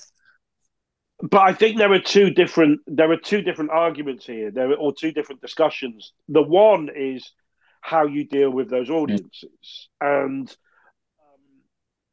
[1.21, 4.51] But I think there are two different there are two different arguments here.
[4.51, 6.13] There are or two different discussions.
[6.29, 7.33] The one is
[7.81, 10.49] how you deal with those audiences, and
[11.21, 11.41] um,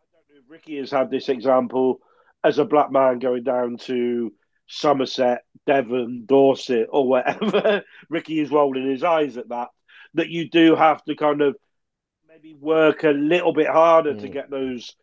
[0.01, 1.99] I don't know if Ricky has had this example
[2.43, 4.31] as a black man going down to
[4.67, 7.83] Somerset, Devon, Dorset, or whatever.
[8.09, 9.69] Ricky is rolling his eyes at that.
[10.15, 11.55] That you do have to kind of
[12.27, 14.33] maybe work a little bit harder to Mm.
[14.33, 14.95] get those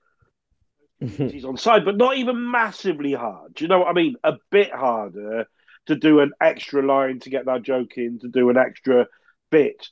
[1.01, 3.55] he's on side, but not even massively hard.
[3.55, 4.17] Do you know what I mean?
[4.25, 5.47] A bit harder
[5.87, 9.07] to do an extra line to get that joke in, to do an extra
[9.51, 9.89] bit.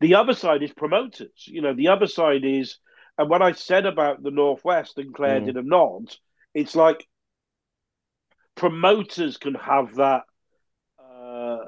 [0.00, 1.46] The other side is promoters.
[1.46, 2.78] You know, the other side is,
[3.16, 5.46] and what I said about the Northwest and Claire Mm.
[5.46, 6.14] did a nod,
[6.54, 7.06] it's like
[8.54, 10.22] promoters can have that
[10.98, 11.64] uh,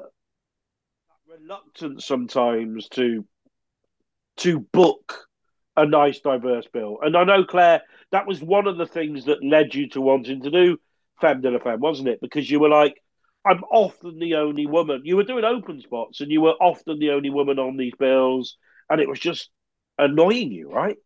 [1.26, 3.26] reluctance sometimes to
[4.36, 5.26] to book
[5.76, 6.98] a nice diverse bill.
[7.02, 10.42] And I know Claire, that was one of the things that led you to wanting
[10.42, 10.78] to do
[11.20, 12.20] Femme de la Femme, wasn't it?
[12.20, 13.00] Because you were like,
[13.44, 15.02] I'm often the only woman.
[15.04, 18.56] You were doing open spots, and you were often the only woman on these bills,
[18.88, 19.50] and it was just
[19.98, 20.96] annoying you, right?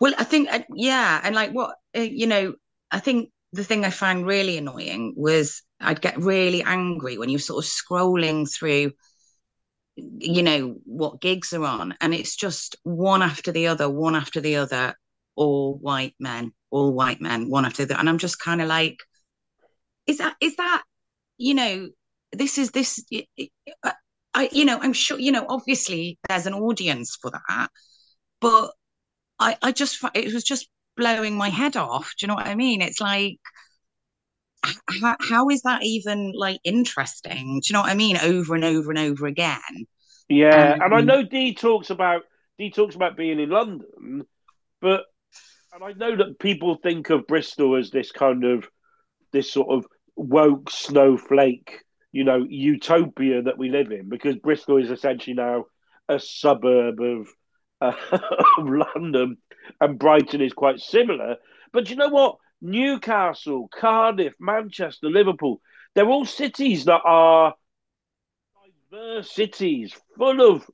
[0.00, 2.54] Well, I think, uh, yeah, and like what, uh, you know,
[2.90, 7.38] I think the thing I found really annoying was I'd get really angry when you're
[7.38, 8.92] sort of scrolling through,
[9.96, 14.40] you know, what gigs are on, and it's just one after the other, one after
[14.40, 14.94] the other,
[15.36, 18.68] all white men, all white men, one after the other, and I'm just kind of
[18.68, 18.98] like,
[20.06, 20.82] is that is that,
[21.38, 21.88] you know,
[22.32, 23.04] this is this,
[23.84, 23.92] I,
[24.34, 27.68] I, you know, I'm sure, you know, obviously there's an audience for that,
[28.40, 28.72] but
[29.38, 32.12] I, I just it was just blowing my head off.
[32.18, 32.82] Do you know what I mean?
[32.82, 33.38] It's like
[35.00, 37.60] how, how is that even like interesting?
[37.60, 38.16] Do you know what I mean?
[38.18, 39.60] Over and over and over again.
[40.28, 42.22] Yeah, Um, and I know Dee talks about
[42.58, 44.24] Dee talks about being in London,
[44.80, 45.04] but
[45.72, 48.68] and I know that people think of Bristol as this kind of
[49.32, 49.86] this sort of
[50.18, 55.66] woke snowflake, you know, utopia that we live in, because Bristol is essentially now
[56.08, 57.28] a suburb of,
[57.80, 57.92] uh,
[58.58, 59.38] of London,
[59.80, 61.36] and Brighton is quite similar.
[61.72, 62.36] But you know what?
[62.60, 65.60] Newcastle, Cardiff, Manchester, Liverpool,
[65.94, 67.54] they're all cities that are
[68.90, 70.64] diverse cities full of.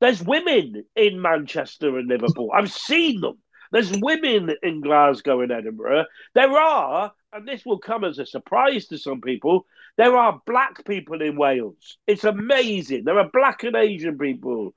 [0.00, 2.50] There's women in Manchester and Liverpool.
[2.54, 3.38] I've seen them.
[3.70, 6.06] There's women in Glasgow and Edinburgh.
[6.34, 9.66] There are, and this will come as a surprise to some people,
[9.96, 11.98] there are black people in Wales.
[12.06, 13.04] It's amazing.
[13.04, 14.74] There are black and Asian people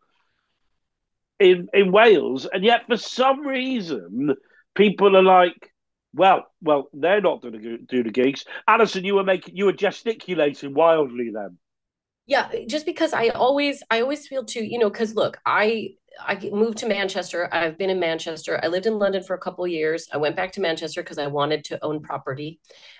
[1.39, 4.35] in in Wales, and yet for some reason,
[4.75, 5.73] people are like,
[6.13, 8.45] well, well, they're not going to do the gigs.
[8.67, 11.57] Allyson, you were making, you were gesticulating wildly then.
[12.25, 16.35] Yeah, just because I always I always feel too, you know, because look, I I
[16.53, 17.49] moved to Manchester.
[17.51, 18.59] I've been in Manchester.
[18.63, 20.07] I lived in London for a couple years.
[20.13, 22.59] I went back to Manchester because I wanted to own property.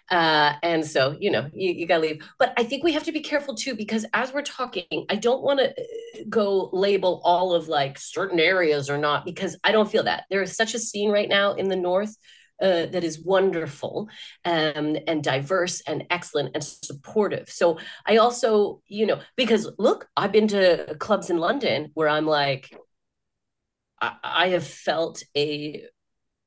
[0.09, 2.23] Uh, and so, you know, you, you got to leave.
[2.39, 5.43] But I think we have to be careful too, because as we're talking, I don't
[5.43, 9.89] want to uh, go label all of like certain areas or not, because I don't
[9.89, 10.23] feel that.
[10.31, 12.17] There is such a scene right now in the North
[12.61, 14.07] uh, that is wonderful
[14.45, 17.49] um, and diverse and excellent and supportive.
[17.49, 22.25] So I also, you know, because look, I've been to clubs in London where I'm
[22.27, 22.75] like,
[24.01, 25.83] I, I have felt a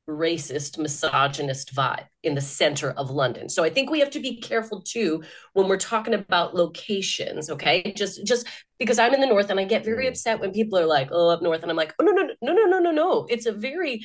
[0.09, 3.49] racist, misogynist vibe in the center of London.
[3.49, 7.51] So I think we have to be careful too when we're talking about locations.
[7.51, 8.47] Okay, just just
[8.79, 11.31] because I'm in the north and I get very upset when people are like, "Oh,
[11.31, 13.53] up north," and I'm like, "Oh no, no, no, no, no, no, no." It's a
[13.53, 14.03] very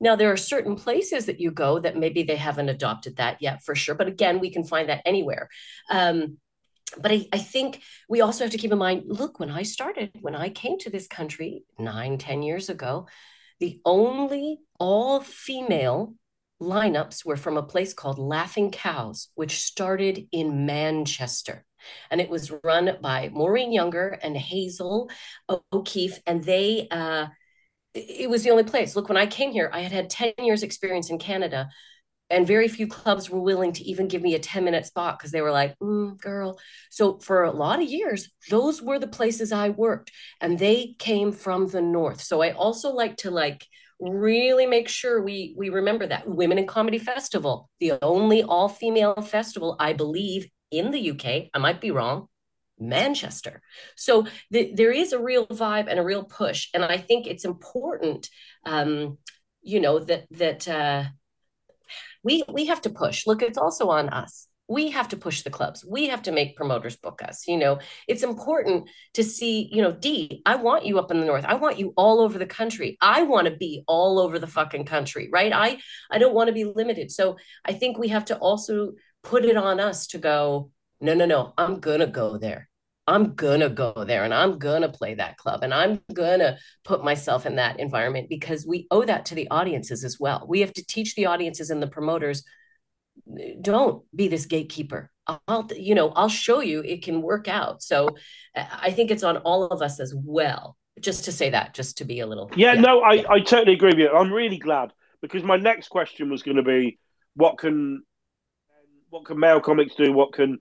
[0.00, 3.62] now, there are certain places that you go that maybe they haven't adopted that yet
[3.62, 3.94] for sure.
[3.94, 5.50] But again, we can find that anywhere.
[5.90, 6.38] Um,
[6.98, 10.10] but I, I, think we also have to keep in mind look, when I started,
[10.22, 13.06] when I came to this country nine, ten years ago,
[13.60, 16.14] the only all female
[16.60, 21.64] lineups were from a place called Laughing Cows, which started in Manchester.
[22.10, 25.10] And it was run by Maureen Younger and Hazel
[25.72, 26.18] O'Keefe.
[26.26, 27.28] And they, uh,
[27.94, 28.94] it was the only place.
[28.94, 31.68] Look, when I came here, I had had 10 years experience in Canada
[32.30, 35.32] and very few clubs were willing to even give me a 10 minute spot because
[35.32, 36.58] they were like, mm, girl.
[36.90, 41.32] So for a lot of years, those were the places I worked and they came
[41.32, 42.20] from the North.
[42.20, 43.66] So I also like to like
[44.00, 49.14] really make sure we we remember that women in comedy festival the only all female
[49.20, 52.26] festival i believe in the uk i might be wrong
[52.80, 53.62] Manchester.
[53.96, 57.44] So the, there is a real vibe and a real push, and I think it's
[57.44, 58.28] important,
[58.64, 59.18] um,
[59.62, 61.04] you know, that that uh,
[62.22, 63.26] we we have to push.
[63.26, 64.46] Look, it's also on us.
[64.68, 65.84] We have to push the clubs.
[65.84, 67.48] We have to make promoters book us.
[67.48, 69.68] You know, it's important to see.
[69.72, 70.42] You know, Dee.
[70.46, 71.44] I want you up in the north.
[71.44, 72.96] I want you all over the country.
[73.00, 75.52] I want to be all over the fucking country, right?
[75.52, 75.78] I
[76.10, 77.10] I don't want to be limited.
[77.10, 80.70] So I think we have to also put it on us to go.
[81.00, 81.52] No, no, no.
[81.58, 82.69] I'm gonna go there
[83.10, 87.44] I'm gonna go there and I'm gonna play that club and I'm gonna put myself
[87.44, 90.46] in that environment because we owe that to the audiences as well.
[90.48, 92.44] We have to teach the audiences and the promoters
[93.60, 95.10] don't be this gatekeeper.
[95.26, 97.82] I'll you know, I'll show you it can work out.
[97.82, 98.16] So
[98.54, 100.76] I think it's on all of us as well.
[101.00, 103.30] Just to say that, just to be a little Yeah, yeah no, I, yeah.
[103.30, 104.10] I totally agree with you.
[104.10, 107.00] I'm really glad because my next question was gonna be
[107.34, 108.02] what can
[109.08, 110.58] what can male comics do, what can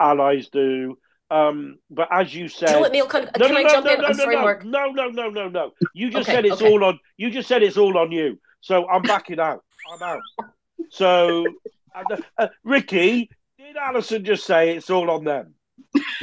[0.00, 0.96] allies do?
[1.32, 3.06] Um, but as you said, Do you know what, Neil?
[3.06, 4.00] Can, no, can no, I no, jump no, in?
[4.00, 4.64] No, I'm no, sorry, no, Mark.
[4.66, 5.72] No, no, no, no, no.
[5.94, 6.70] You just okay, said it's okay.
[6.70, 7.00] all on.
[7.16, 8.38] You just said it's all on you.
[8.60, 9.64] So I'm backing out.
[9.90, 10.20] I'm out.
[10.90, 11.46] So,
[11.94, 15.54] uh, uh, Ricky, did Allyson just say it's all on them?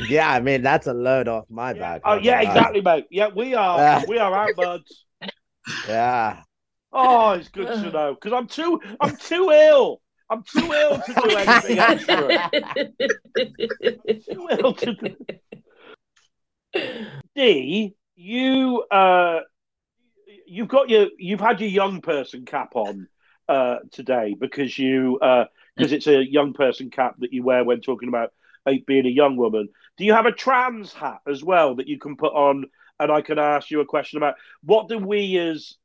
[0.07, 1.79] Yeah, I mean that's a load off my yeah.
[1.79, 2.01] back.
[2.05, 3.07] Oh yeah, exactly, mate.
[3.09, 4.05] Yeah, we are.
[4.07, 5.05] we are out, buds.
[5.87, 6.43] Yeah.
[6.93, 8.79] Oh, it's good to know because I'm too.
[9.01, 10.01] I'm too ill.
[10.29, 12.51] I'm too ill to do anything extra.
[14.31, 15.15] too ill to do.
[17.35, 19.39] Dee, you uh,
[20.45, 23.07] you've got your you've had your young person cap on
[23.47, 27.81] uh today because you uh because it's a young person cap that you wear when
[27.81, 28.31] talking about
[28.85, 29.69] being a young woman.
[29.97, 32.65] Do you have a trans hat as well that you can put on?
[32.99, 35.75] And I can ask you a question about what do we as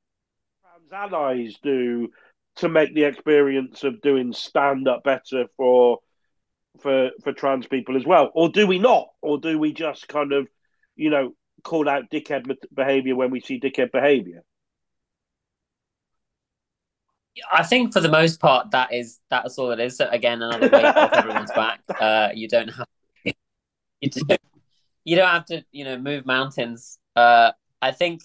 [0.60, 2.10] trans allies do
[2.56, 5.98] to make the experience of doing stand up better for
[6.80, 10.32] for for trans people as well, or do we not, or do we just kind
[10.32, 10.48] of,
[10.96, 14.42] you know, call out dickhead behavior when we see dickhead behavior?
[17.52, 19.96] I think for the most part that is that's all it is.
[19.96, 21.80] So again, another weight off everyone's back.
[22.00, 22.86] Uh, you don't have
[24.00, 24.40] you don't,
[25.04, 26.98] you don't have to you know move mountains.
[27.16, 27.52] Uh,
[27.82, 28.22] I think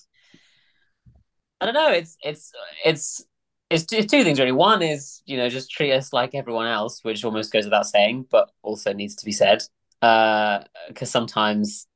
[1.59, 1.91] I don't know.
[1.91, 2.51] It's it's
[2.85, 3.25] it's
[3.69, 4.51] it's two, two things really.
[4.51, 8.25] One is you know just treat us like everyone else, which almost goes without saying,
[8.29, 9.63] but also needs to be said
[10.01, 10.65] because
[11.01, 11.87] uh, sometimes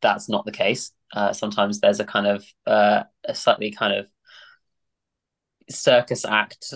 [0.00, 0.92] that's not the case.
[1.12, 4.06] Uh, sometimes there's a kind of uh, a slightly kind of
[5.70, 6.74] circus act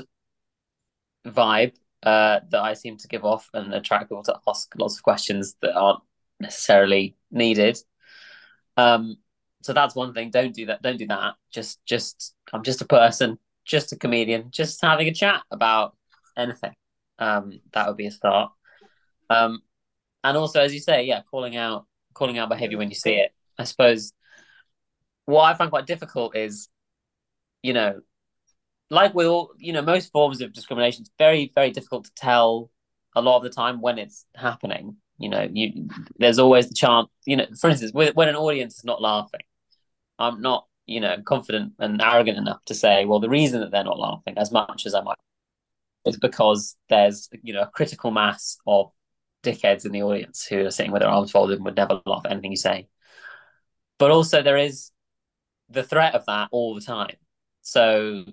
[1.26, 5.02] vibe uh, that I seem to give off and attract people to ask lots of
[5.02, 6.00] questions that aren't
[6.40, 7.78] necessarily needed.
[8.76, 9.16] Um,
[9.62, 10.30] so that's one thing.
[10.30, 10.82] Don't do that.
[10.82, 11.34] Don't do that.
[11.52, 15.96] Just, just, I'm just a person, just a comedian, just having a chat about
[16.36, 16.74] anything.
[17.18, 18.52] Um, that would be a start.
[19.28, 19.60] Um,
[20.22, 23.32] and also, as you say, yeah, calling out, calling out behavior when you see it.
[23.58, 24.12] I suppose
[25.24, 26.68] what I find quite difficult is,
[27.62, 28.00] you know,
[28.90, 32.70] like with all, you know, most forms of discrimination, it's very, very difficult to tell
[33.14, 34.96] a lot of the time when it's happening.
[35.18, 35.88] you know, you
[36.18, 39.40] there's always the chance, you know, for instance, when an audience is not laughing,
[40.18, 43.84] I'm not, you know, confident and arrogant enough to say, well, the reason that they're
[43.84, 45.18] not laughing as much as I might
[46.04, 48.92] is because there's, you know, a critical mass of
[49.42, 52.22] dickheads in the audience who are sitting with their arms folded and would never laugh
[52.24, 52.88] at anything you say.
[53.98, 54.92] But also there is
[55.68, 57.16] the threat of that all the time.
[57.62, 58.24] So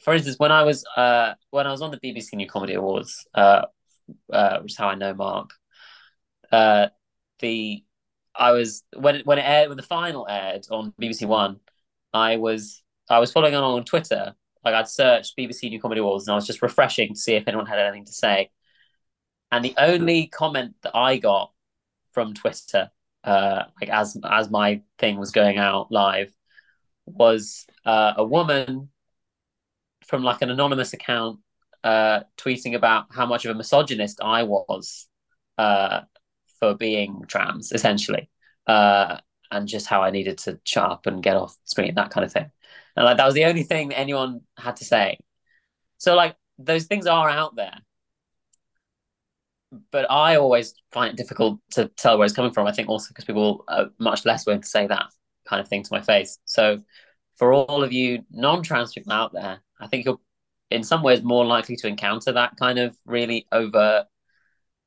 [0.00, 3.26] for instance, when I was uh when I was on the BBC New Comedy Awards,
[3.34, 3.66] uh,
[4.32, 5.50] uh which is how I know Mark,
[6.50, 6.88] uh
[7.40, 7.84] the
[8.34, 11.60] I was when it when it aired when the final aired on BBC One,
[12.14, 14.34] I was I was following along on Twitter.
[14.64, 17.46] Like I'd searched BBC New Comedy Awards and I was just refreshing to see if
[17.46, 18.50] anyone had anything to say.
[19.52, 21.52] And the only comment that I got
[22.12, 22.90] from Twitter,
[23.24, 26.32] uh, like as as my thing was going out live,
[27.04, 28.88] was uh, a woman
[30.06, 31.40] from like an anonymous account
[31.82, 35.08] uh, tweeting about how much of a misogynist I was
[35.58, 36.00] uh,
[36.58, 38.30] for being trans, essentially,
[38.66, 39.18] uh,
[39.54, 42.32] and just how I needed to shut up and get off screen, that kind of
[42.32, 42.50] thing.
[42.96, 45.18] And like that was the only thing anyone had to say.
[45.98, 47.78] So like those things are out there,
[49.90, 52.66] but I always find it difficult to tell where it's coming from.
[52.66, 55.06] I think also because people are much less willing to say that
[55.48, 56.38] kind of thing to my face.
[56.44, 56.82] So
[57.36, 60.20] for all of you non-trans people out there, I think you're
[60.70, 64.06] in some ways more likely to encounter that kind of really overt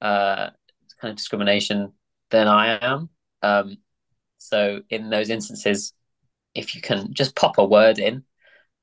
[0.02, 0.50] uh,
[1.00, 1.94] kind of discrimination
[2.32, 3.10] than I am.
[3.42, 3.78] Um,
[4.48, 5.94] so in those instances,
[6.56, 8.24] if you can just pop a word in,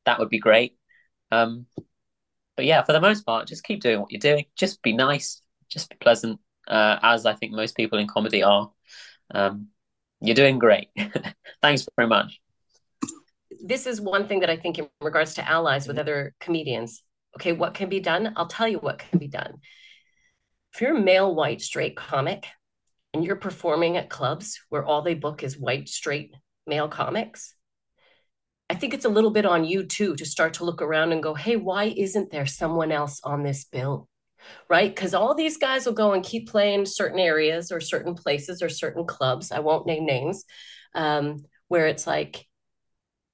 [0.06, 0.76] that would be great.
[1.30, 1.66] Um,
[2.56, 4.44] but yeah, for the most part, just keep doing what you're doing.
[4.56, 5.42] Just be nice.
[5.68, 6.38] Just be pleasant,
[6.68, 8.70] uh, as I think most people in comedy are.
[9.34, 9.68] Um,
[10.20, 10.88] you're doing great.
[11.62, 12.40] Thanks very much
[13.64, 17.02] this is one thing that I think in regards to allies with other comedians.
[17.36, 18.34] Okay, what can be done?
[18.36, 19.54] I'll tell you what can be done.
[20.74, 22.46] If you're a male, white, straight comic
[23.14, 26.34] and you're performing at clubs where all they book is white, straight
[26.66, 27.54] male comics,
[28.68, 31.22] I think it's a little bit on you too to start to look around and
[31.22, 34.08] go, hey, why isn't there someone else on this bill?
[34.68, 34.92] Right?
[34.92, 38.68] Because all these guys will go and keep playing certain areas or certain places or
[38.68, 39.52] certain clubs.
[39.52, 40.44] I won't name names,
[40.94, 42.46] um, where it's like,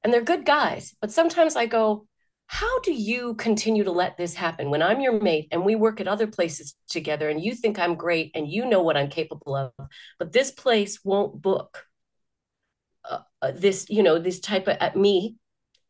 [0.04, 0.94] and they're good guys.
[1.00, 2.06] But sometimes I go,
[2.52, 6.00] how do you continue to let this happen when I'm your mate and we work
[6.00, 9.54] at other places together and you think I'm great and you know what I'm capable
[9.54, 9.70] of,
[10.18, 11.86] but this place won't book
[13.08, 15.36] uh, uh, this, you know, this type of at me,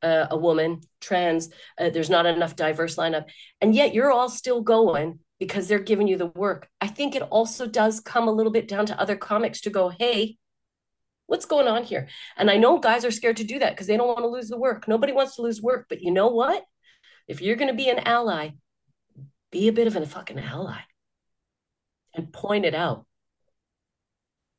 [0.02, 1.48] uh, a woman, trans,
[1.78, 3.24] uh, there's not enough diverse lineup.
[3.62, 6.68] And yet you're all still going because they're giving you the work.
[6.82, 9.88] I think it also does come a little bit down to other comics to go,
[9.88, 10.36] hey,
[11.30, 12.08] What's going on here?
[12.36, 14.48] And I know guys are scared to do that because they don't want to lose
[14.48, 14.88] the work.
[14.88, 15.86] Nobody wants to lose work.
[15.88, 16.64] But you know what?
[17.28, 18.48] If you're going to be an ally,
[19.52, 20.80] be a bit of a fucking ally
[22.16, 23.06] and point it out.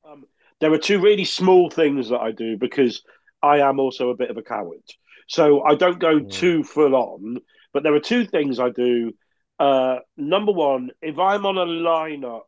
[0.09, 0.23] Um,
[0.61, 3.03] there are two really small things that I do because
[3.43, 4.79] I am also a bit of a coward.
[5.27, 6.31] So I don't go mm.
[6.31, 7.39] too full on,
[7.73, 9.11] but there are two things I do.
[9.59, 12.43] Uh, number one, if I'm on a lineup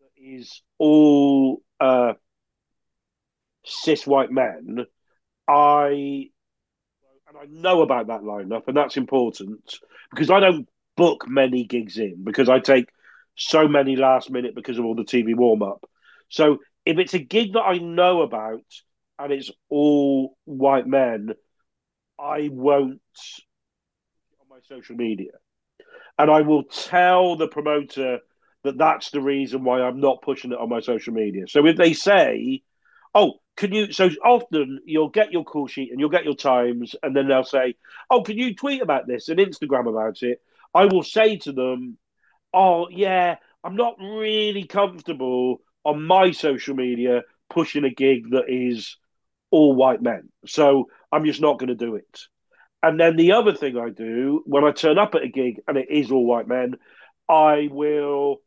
[0.00, 2.14] that is all uh,
[3.66, 4.86] cis white men,
[5.48, 6.30] I
[7.28, 9.78] and I know about that lineup, and that's important
[10.10, 12.88] because I don't book many gigs in because I take
[13.36, 15.84] so many last minute because of all the TV warm up.
[16.28, 18.64] So if it's a gig that I know about
[19.18, 21.30] and it's all white men,
[22.18, 23.00] I won't
[24.40, 25.32] on my social media,
[26.18, 28.20] and I will tell the promoter
[28.64, 31.46] that that's the reason why I'm not pushing it on my social media.
[31.46, 32.62] So if they say,
[33.14, 36.94] "Oh, can you so often you'll get your call sheet and you'll get your times
[37.02, 37.74] and then they'll say
[38.10, 40.40] oh can you tweet about this and instagram about it?
[40.74, 41.96] I will say to them
[42.52, 48.96] oh yeah i'm not really comfortable on my social media pushing a gig that is
[49.50, 50.28] all white men.
[50.46, 52.20] So i'm just not going to do it.
[52.82, 55.76] And then the other thing i do when i turn up at a gig and
[55.76, 56.74] it is all white men
[57.28, 58.38] i will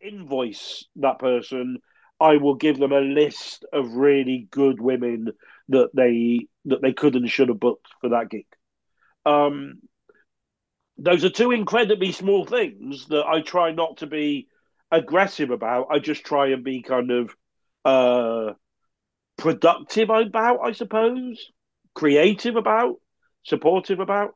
[0.00, 1.78] invoice that person
[2.20, 5.32] I will give them a list of really good women
[5.68, 8.46] that they that they could and should have booked for that gig.
[9.24, 9.80] Um,
[10.96, 14.48] those are two incredibly small things that I try not to be
[14.90, 15.88] aggressive about.
[15.90, 17.34] I just try and be kind of
[17.84, 18.54] uh,
[19.36, 21.52] productive about, I suppose,
[21.94, 22.96] creative about,
[23.44, 24.34] supportive about.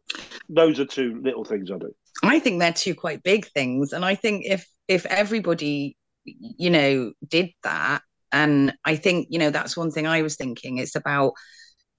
[0.48, 1.94] Those are two little things I do.
[2.22, 7.12] I think they're two quite big things, and I think if if everybody you know,
[7.26, 8.02] did that.
[8.32, 10.78] And I think, you know, that's one thing I was thinking.
[10.78, 11.32] It's about,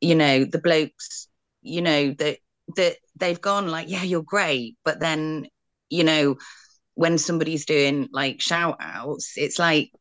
[0.02, 1.28] you know, the blokes,
[1.62, 2.40] you know, that
[2.78, 5.48] that they've gone like, yeah, you're great, but then,
[5.90, 6.38] you know,
[6.96, 9.92] when somebody's doing like shout outs, it's like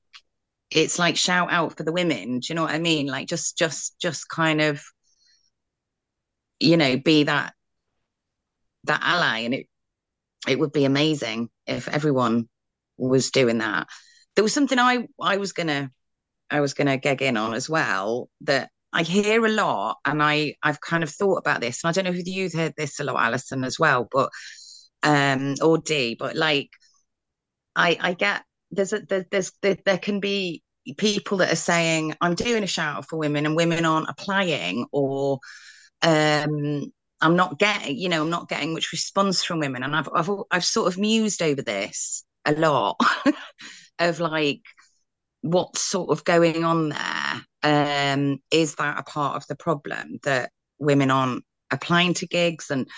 [0.70, 2.40] it's like shout out for the women.
[2.40, 3.06] Do you know what I mean?
[3.06, 4.82] Like just just just kind of
[6.60, 7.54] you know be that
[8.84, 9.66] that ally and it
[10.48, 12.48] it would be amazing if everyone
[12.98, 13.88] was doing that.
[14.36, 15.90] There was something I I was gonna
[16.50, 20.56] I was gonna geg in on as well that I hear a lot, and I
[20.62, 23.04] I've kind of thought about this, and I don't know if you've heard this a
[23.04, 24.30] lot, Allyson, as well, but
[25.04, 26.70] um or Dee, but like
[27.76, 30.62] I I get there's a there, there's there, there can be
[30.96, 34.86] people that are saying I'm doing a shout out for women and women aren't applying
[34.92, 35.38] or
[36.02, 39.82] um I'm not getting you know I'm not getting much response from women.
[39.82, 42.96] And I've I've I've sort of mused over this a lot
[44.08, 44.62] of like
[45.40, 50.50] what's sort of going on there um is that a part of the problem that
[50.78, 52.88] women aren't applying to gigs and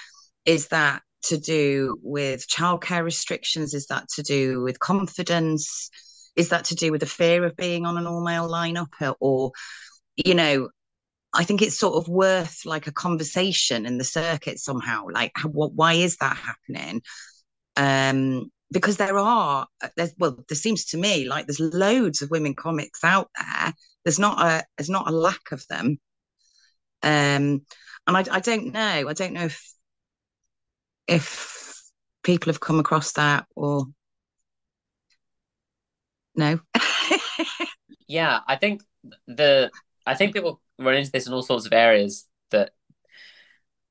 [0.44, 3.74] is that to do with childcare restrictions?
[3.74, 5.90] Is that to do with confidence?
[6.36, 8.88] Is that to do with the fear of being on an all male lineup?
[9.00, 9.52] Or, or,
[10.16, 10.68] you know,
[11.32, 15.06] I think it's sort of worth like a conversation in the circuit somehow.
[15.10, 15.72] Like, what?
[15.72, 17.02] why is that happening?
[17.76, 19.66] Um, because there are,
[19.96, 23.72] there's, well, there seems to me like there's loads of women comics out there.
[24.04, 25.98] There's not a, there's not a lack of them.
[27.02, 27.62] Um,
[28.06, 29.08] and I, I don't know.
[29.08, 29.74] I don't know if
[31.06, 31.82] if
[32.22, 33.86] people have come across that or
[36.34, 36.58] no
[38.08, 38.82] yeah i think
[39.26, 39.70] the
[40.06, 42.70] i think people run into this in all sorts of areas that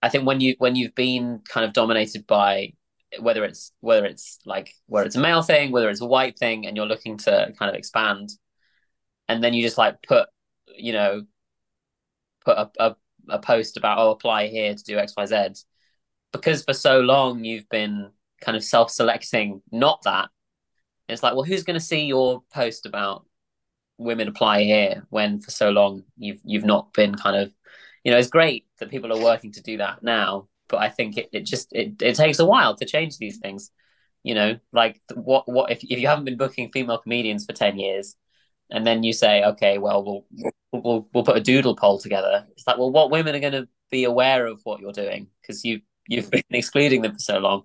[0.01, 2.73] i think when you when you've been kind of dominated by
[3.20, 6.66] whether it's whether it's like whether it's a male thing whether it's a white thing
[6.66, 8.30] and you're looking to kind of expand
[9.28, 10.28] and then you just like put
[10.76, 11.24] you know
[12.43, 12.95] put a, a,
[13.30, 15.64] a post about oh apply here to do xyz
[16.32, 18.09] because for so long you've been
[18.43, 20.30] kind of self-selecting not that.
[21.07, 23.26] It's like well who's going to see your post about
[23.97, 27.53] women apply here when for so long you've you've not been kind of
[28.03, 31.18] you know it's great that people are working to do that now but i think
[31.18, 33.72] it, it just it, it takes a while to change these things
[34.24, 37.78] you know like what what if, if you haven't been booking female comedians for 10
[37.78, 38.16] years
[38.70, 42.66] and then you say okay well we'll we'll, we'll put a doodle poll together it's
[42.66, 45.82] like well what women are going to be aware of what you're doing because you
[46.07, 47.64] you've been excluding them for so long.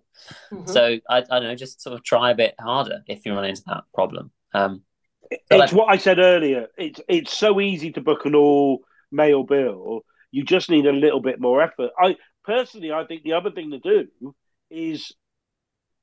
[0.52, 0.70] Mm-hmm.
[0.70, 3.44] So I, I don't know, just sort of try a bit harder if you run
[3.44, 4.30] into that problem.
[4.54, 4.82] Um,
[5.30, 6.68] it's what I said earlier.
[6.78, 8.80] It's it's so easy to book an all
[9.12, 10.04] male bill.
[10.30, 11.90] You just need a little bit more effort.
[11.98, 14.34] I personally, I think the other thing to do
[14.70, 15.12] is,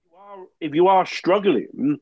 [0.09, 1.99] you are, if you are struggling,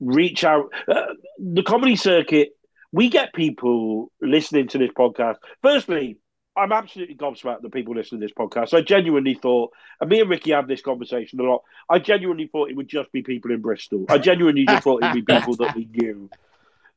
[0.00, 0.72] reach out.
[0.88, 2.50] Uh, the comedy circuit,
[2.92, 5.36] we get people listening to this podcast.
[5.62, 6.18] Firstly,
[6.56, 8.72] I'm absolutely gobsmacked that people listen to this podcast.
[8.72, 11.62] I genuinely thought, and me and Ricky have this conversation a lot.
[11.90, 14.06] I genuinely thought it would just be people in Bristol.
[14.08, 16.30] I genuinely just thought it'd be people that we knew.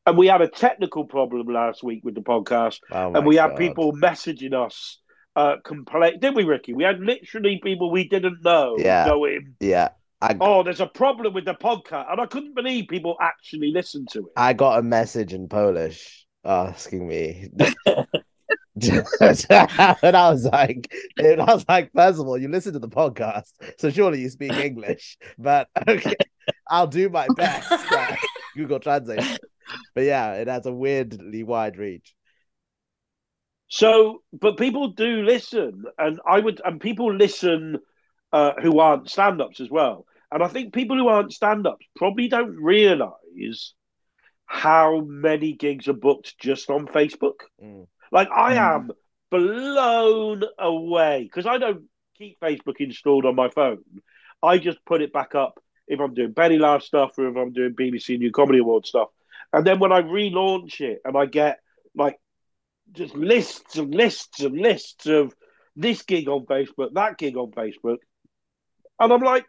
[0.06, 3.50] And we had a technical problem last week with the podcast, oh and we God.
[3.50, 4.98] had people messaging us
[5.40, 9.88] uh complain did we ricky we had literally people we didn't know yeah going yeah
[10.20, 10.36] I...
[10.40, 14.20] oh there's a problem with the podcast and i couldn't believe people actually listened to
[14.20, 17.48] it i got a message in polish asking me
[19.20, 22.88] and I was like, and I was like, first of all, you listen to the
[22.88, 25.18] podcast, so surely you speak English.
[25.38, 26.14] But okay,
[26.68, 27.70] I'll do my best.
[28.56, 29.38] Google Translate.
[29.94, 32.14] But yeah, it has a weirdly wide reach.
[33.70, 37.78] So, but people do listen, and I would, and people listen
[38.32, 40.06] uh, who aren't stand-ups as well.
[40.32, 43.74] And I think people who aren't stand-ups probably don't realise
[44.44, 47.42] how many gigs are booked just on Facebook.
[47.62, 47.86] Mm.
[48.10, 48.58] Like I mm.
[48.58, 48.90] am
[49.30, 51.84] blown away because I don't
[52.18, 53.84] keep Facebook installed on my phone.
[54.42, 57.52] I just put it back up if I'm doing Benny Laugh stuff or if I'm
[57.52, 59.10] doing BBC New Comedy Award stuff.
[59.52, 61.60] And then when I relaunch it and I get
[61.94, 62.18] like
[62.92, 65.34] just lists and lists and lists of
[65.76, 67.98] this gig on Facebook, that gig on Facebook.
[68.98, 69.46] And I'm like,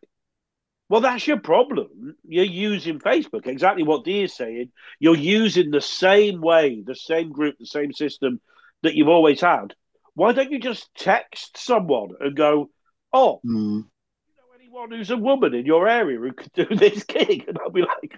[0.89, 2.15] well, that's your problem.
[2.27, 3.47] You're using Facebook.
[3.47, 4.71] Exactly what Dee is saying.
[4.99, 8.41] You're using the same way, the same group, the same system
[8.83, 9.74] that you've always had,
[10.13, 12.70] why don't you just text someone and go,
[13.13, 13.83] "Oh, mm.
[13.83, 17.57] you know anyone who's a woman in your area who could do this gig?" And
[17.59, 18.16] I'll be like,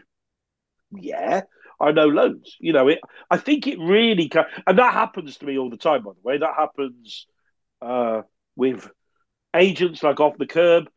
[0.91, 1.41] "Yeah,
[1.83, 2.99] I know loads." You know, it.
[3.29, 6.03] I think it really can, and that happens to me all the time.
[6.03, 7.27] By the way, that happens
[7.81, 8.21] uh,
[8.55, 8.89] with
[9.55, 10.89] agents like off the curb.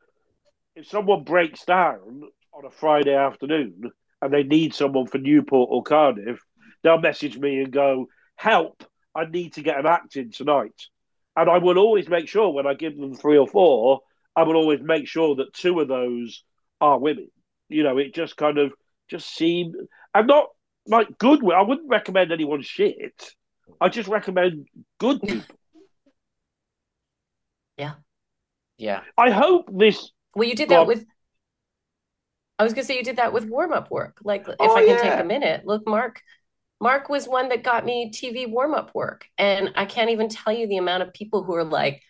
[0.75, 2.23] If someone breaks down
[2.53, 3.91] on a Friday afternoon
[4.23, 6.41] and they need someone for Newport or Cardiff,
[6.83, 8.07] they'll message me and go,
[8.37, 8.85] "Help!
[9.15, 10.75] I need to get an act in tonight.
[11.37, 14.01] And I will always make sure when I give them three or four,
[14.35, 16.45] I will always make sure that two of those
[16.81, 17.31] are women.
[17.69, 18.73] You know, it just kind of
[19.09, 19.75] just seemed.
[20.15, 20.49] I'm not
[20.89, 21.41] like good.
[21.53, 23.33] I wouldn't recommend anyone shit.
[23.81, 24.67] I just recommend
[24.99, 25.57] good people.
[27.77, 27.95] Yeah.
[28.79, 29.03] Yeah.
[29.17, 30.11] I hope this.
[30.35, 30.87] Well, you did Go that on.
[30.87, 31.05] with.
[32.59, 34.19] I was gonna say you did that with warm up work.
[34.25, 35.03] Like, if Oh, I can yeah.
[35.03, 36.23] take a minute, look, Mark.
[36.81, 40.53] Mark was one that got me TV warm up work, and I can't even tell
[40.53, 42.03] you the amount of people who are like,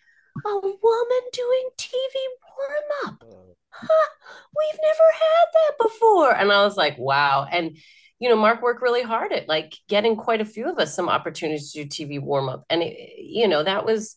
[0.45, 2.13] "A woman doing TV
[2.57, 3.23] warm up?
[3.71, 4.09] Huh,
[4.57, 7.77] we've never had that before." And I was like, "Wow!" And
[8.19, 11.09] you know, Mark worked really hard at like getting quite a few of us some
[11.09, 14.15] opportunities to do TV warm up, and it, you know, that was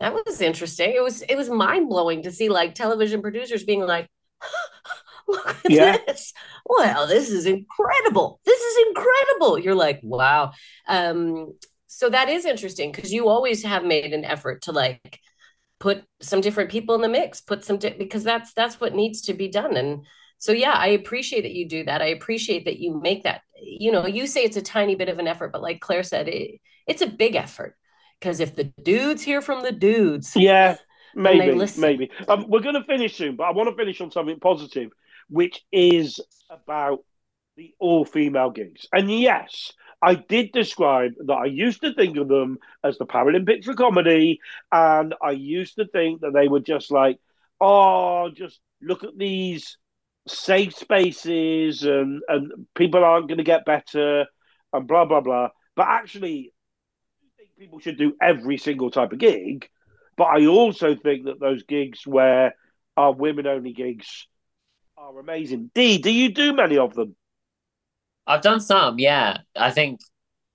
[0.00, 0.92] that was interesting.
[0.94, 4.08] It was it was mind blowing to see like television producers being like,
[5.28, 5.98] "Look at Yeah.
[6.06, 6.32] this!
[6.64, 8.40] Well, this is incredible.
[8.44, 10.52] This is incredible." You're like, "Wow."
[10.88, 11.54] Um,
[11.86, 15.20] so that is interesting because you always have made an effort to like
[15.80, 19.22] put some different people in the mix, put some di- because that's that's what needs
[19.22, 19.76] to be done.
[19.76, 20.06] And
[20.38, 22.02] so yeah, I appreciate that you do that.
[22.02, 23.42] I appreciate that you make that.
[23.60, 26.28] You know, you say it's a tiny bit of an effort, but like Claire said,
[26.28, 27.76] it, it's a big effort
[28.20, 30.76] because if the dudes hear from the dudes, Yeah,
[31.14, 32.10] maybe, maybe.
[32.28, 34.90] Um, we're going to finish soon, but I want to finish on something positive,
[35.28, 37.00] which is about
[37.56, 38.86] the all-female gigs.
[38.92, 39.72] And yes,
[40.02, 44.40] I did describe that I used to think of them as the Paralympics for comedy,
[44.70, 47.18] and I used to think that they were just like,
[47.60, 49.78] oh, just look at these
[50.26, 54.26] safe spaces, and and people aren't going to get better,
[54.72, 55.48] and blah blah blah.
[55.74, 56.52] But actually,
[57.20, 59.68] I think people should do every single type of gig.
[60.16, 62.54] But I also think that those gigs where
[62.96, 64.26] are women-only gigs
[64.96, 65.70] are amazing.
[65.74, 67.14] Dee, do you do many of them?
[68.26, 69.38] I've done some, yeah.
[69.54, 70.00] I think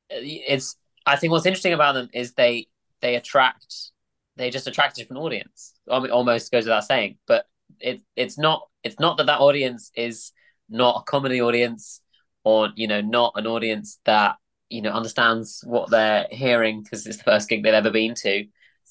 [0.09, 0.75] it's
[1.05, 2.67] I think what's interesting about them is they
[3.01, 3.91] they attract
[4.35, 5.73] they just attract a different audience.
[5.89, 7.45] I mean, almost goes without saying, but
[7.79, 10.31] it it's not it's not that that audience is
[10.69, 12.01] not a comedy audience
[12.43, 14.35] or you know not an audience that
[14.69, 18.45] you know understands what they're hearing because it's the first gig they've ever been to.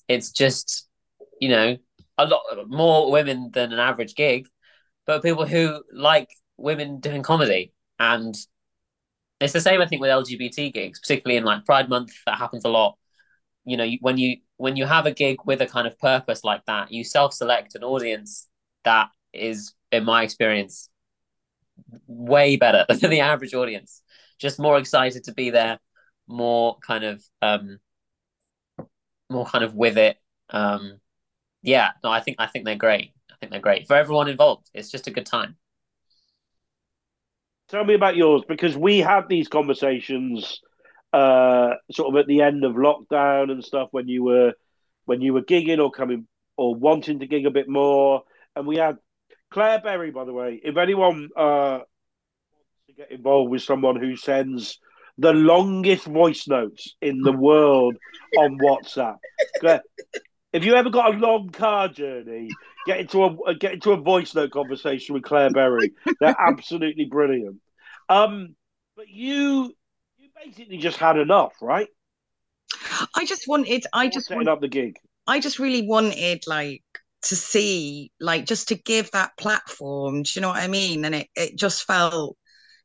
[0.08, 0.88] It's just
[1.40, 1.76] you know
[2.18, 4.46] a lot more women than an average gig,
[5.06, 8.34] but people who like women doing comedy and
[9.40, 12.12] it's the same, I think, with LGBT gigs, particularly in like Pride Month.
[12.26, 12.98] That happens a lot.
[13.64, 16.64] You know, when you when you have a gig with a kind of purpose like
[16.66, 18.46] that, you self-select an audience
[18.84, 20.88] that is, in my experience,
[22.06, 24.02] way better than the average audience.
[24.38, 25.78] Just more excited to be there,
[26.26, 27.78] more kind of, um,
[29.28, 30.16] more kind of with it.
[30.48, 31.00] Um,
[31.62, 33.12] yeah, no, I think I think they're great.
[33.30, 34.70] I think they're great for everyone involved.
[34.74, 35.56] It's just a good time.
[37.68, 40.60] Tell me about yours because we had these conversations
[41.12, 44.54] uh, sort of at the end of lockdown and stuff when you were
[45.04, 46.26] when you were gigging or coming
[46.56, 48.22] or wanting to gig a bit more.
[48.60, 48.98] And we had
[49.50, 50.60] Claire Berry, by the way.
[50.62, 54.78] If anyone uh, wants to get involved with someone who sends
[55.16, 57.96] the longest voice notes in the world
[58.38, 59.16] on WhatsApp,
[59.58, 59.82] Claire,
[60.52, 62.50] if you ever got a long car journey,
[62.86, 65.92] get into a get into a voice note conversation with Claire Berry.
[66.20, 67.60] They're absolutely brilliant.
[68.10, 68.56] Um,
[68.94, 69.72] but you
[70.18, 71.88] you basically just had enough, right?
[73.16, 74.96] I just wanted, I just setting want, up the gig.
[75.26, 76.82] I just really wanted like
[77.22, 80.22] to see, like, just to give that platform.
[80.22, 81.04] Do you know what I mean?
[81.04, 82.36] And it, it just felt,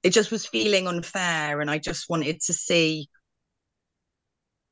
[0.04, 3.10] it just was feeling unfair, and I just wanted to see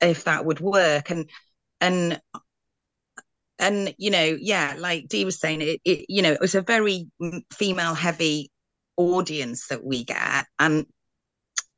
[0.02, 1.10] if that would work.
[1.10, 1.30] And
[1.82, 2.20] and
[3.60, 6.62] and you know, yeah, like Dee was saying, it, it you know, it was a
[6.62, 8.52] very mm, female heavy
[8.98, 10.86] audience that we get, and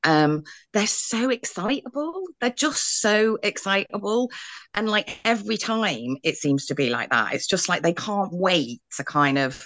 [0.06, 2.23] um they're so excitable.
[2.40, 4.32] They're just so excitable.
[4.73, 8.32] And like every time it seems to be like that it's just like they can't
[8.32, 9.65] wait to kind of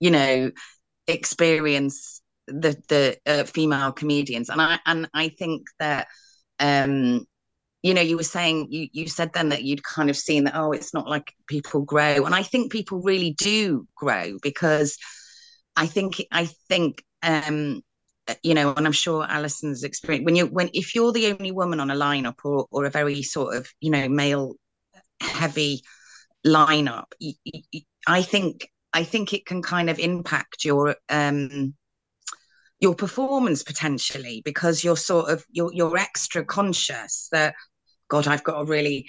[0.00, 0.50] you know
[1.06, 4.48] experience the the uh, female comedians.
[4.48, 6.06] And i and i think that
[6.60, 7.26] um
[7.82, 10.56] you know you were saying you you said then that you'd kind of seen that
[10.56, 12.24] oh it's not like people grow.
[12.24, 14.96] And i think people really do grow because
[15.76, 17.82] i think i think um
[18.42, 21.80] you know, and I'm sure Allyson's experience when you when if you're the only woman
[21.80, 24.54] on a lineup or or a very sort of you know male
[25.20, 25.82] heavy
[26.46, 27.06] lineup,
[28.06, 31.74] I think I think it can kind of impact your um
[32.80, 37.54] your performance potentially because you're sort of you're you're extra conscious that
[38.08, 39.06] God I've got to really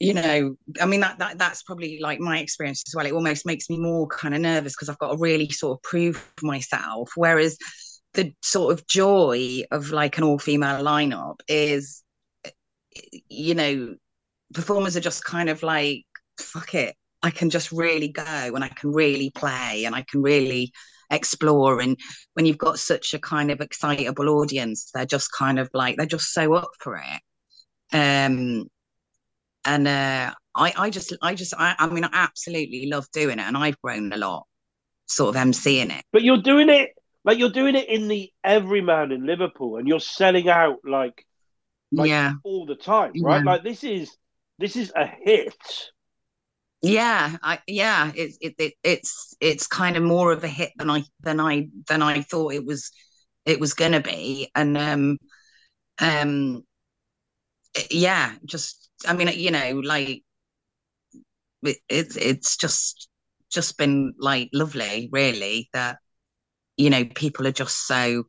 [0.00, 3.06] you know i mean that, that that's probably like my experience as well.
[3.06, 5.82] It almost makes me more kind of nervous because i've got to really sort of
[5.82, 7.10] prove myself.
[7.16, 7.56] Whereas
[8.14, 12.02] the sort of joy of like an all-female lineup is
[13.28, 13.94] you know
[14.52, 16.04] performers are just kind of like
[16.40, 16.96] fuck it.
[17.22, 20.72] I can just really go and i can really play and i can really
[21.10, 21.80] explore.
[21.80, 21.96] And
[22.34, 26.06] when you've got such a kind of excitable audience they're just kind of like they're
[26.06, 27.96] just so up for it.
[27.96, 28.68] Um
[29.66, 33.46] and uh i i just i just i, I mean i absolutely love doing it
[33.46, 34.46] and i've grown a lot
[35.06, 36.04] sort of emceeing it.
[36.12, 36.90] But you're doing it
[37.24, 41.24] like you're doing it in the everyman in Liverpool, and you're selling out like
[41.92, 43.44] Like- yeah all the time, right?
[43.44, 43.52] Yeah.
[43.52, 44.16] Like this is
[44.58, 45.56] this is a hit.
[46.82, 50.90] yeah i yeah it, it, it it's it's kind of more of a hit than
[50.90, 52.90] i than i than i thought it was
[53.46, 55.18] it was gonna be and um
[56.00, 56.62] um
[57.90, 60.22] yeah just i mean you know like
[61.62, 63.08] it, it's it's just
[63.50, 65.98] just been like lovely really that
[66.76, 68.24] you know people are just so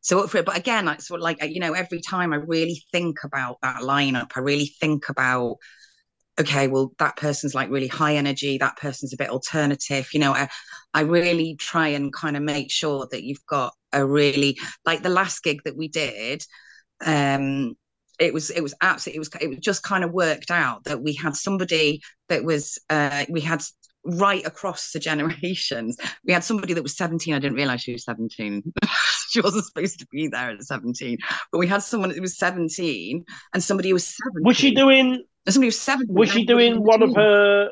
[0.00, 0.46] so up for it.
[0.46, 3.82] But again like sort of like you know every time i really think about that
[3.82, 5.56] lineup i really think about
[6.38, 10.32] okay well that person's like really high energy that person's a bit alternative you know
[10.32, 10.48] i
[10.94, 15.08] i really try and kind of make sure that you've got a really like the
[15.08, 16.44] last gig that we did
[17.04, 17.74] um
[18.18, 21.02] it was it was absolutely it was it was just kind of worked out that
[21.02, 23.62] we had somebody that was uh we had
[24.06, 28.04] right across the generations we had somebody that was 17 i didn't realize she was
[28.04, 28.62] 17
[29.28, 31.18] she wasn't supposed to be there at 17
[31.52, 33.24] but we had someone that was 17
[33.54, 35.24] and somebody who was 17 Was she doing?
[35.46, 37.70] and somebody who was 17 Was she doing one of her?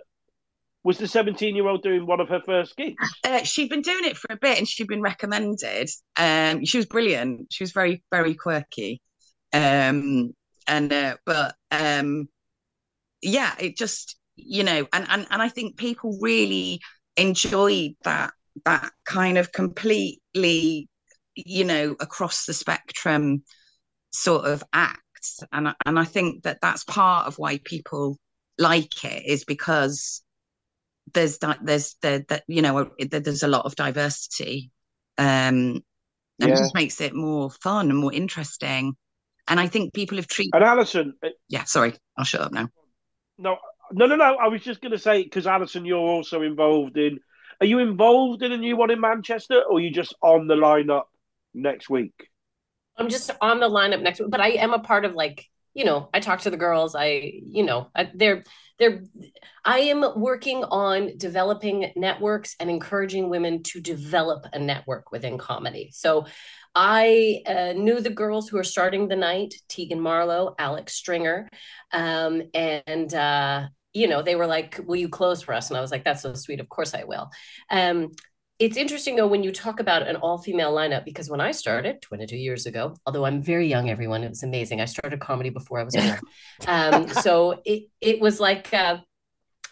[0.85, 3.03] Was the seventeen-year-old doing one of her first gigs?
[3.25, 5.89] Uh, she'd been doing it for a bit and she'd been recommended.
[6.19, 7.47] Um, she was brilliant.
[7.51, 9.01] She was very, very quirky.
[9.55, 10.35] Um,
[10.67, 12.29] and uh, but um,
[13.23, 16.81] yeah, it just you know, and and and I think people really
[17.17, 18.33] enjoyed that
[18.65, 20.89] that kind of completely,
[21.35, 23.45] you know, across the spectrum
[24.13, 28.19] sort of acts, and and I think that that's part of why people
[28.59, 30.23] like it is because
[31.15, 34.71] there's that there's there that you know there's a lot of diversity
[35.19, 35.83] um
[36.41, 36.57] and it Yeah.
[36.57, 38.97] just makes it more fun and more interesting.
[39.49, 41.15] And i think people have treated And Allyson,
[41.49, 41.95] yeah sorry.
[42.17, 42.71] I'll shut up now.
[43.39, 43.59] No,
[43.93, 44.37] no, no, no.
[44.37, 47.21] I was just going to say because Allyson, you're also involved in.
[47.61, 50.55] Are you involved in a new one in Manchester, or are you just on the
[50.55, 51.05] lineup
[51.55, 52.29] next week?
[52.97, 55.85] I'm just on the lineup next week, but I am a part of like, you
[55.85, 56.95] know, I talk to the girls.
[56.95, 58.45] I, you know, I, they're,
[58.79, 59.05] they're,
[59.65, 65.91] I am working on developing networks and encouraging women to develop a network within comedy.
[65.93, 66.27] So
[66.75, 71.49] I uh, knew the girls who are starting the night, Tegan Marlowe, Alex Stringer,
[71.93, 75.71] um, and, uh, you know, they were like, will you close for us?
[75.71, 76.59] And I was like, that's so sweet.
[76.59, 77.31] Of course I will.
[77.71, 78.11] Um,
[78.59, 82.37] it's interesting though when you talk about an all-female lineup because when I started 22
[82.37, 84.81] years ago, although I'm very young, everyone, it was amazing.
[84.81, 86.21] I started comedy before I was born.
[86.69, 88.99] um, so it it was like uh,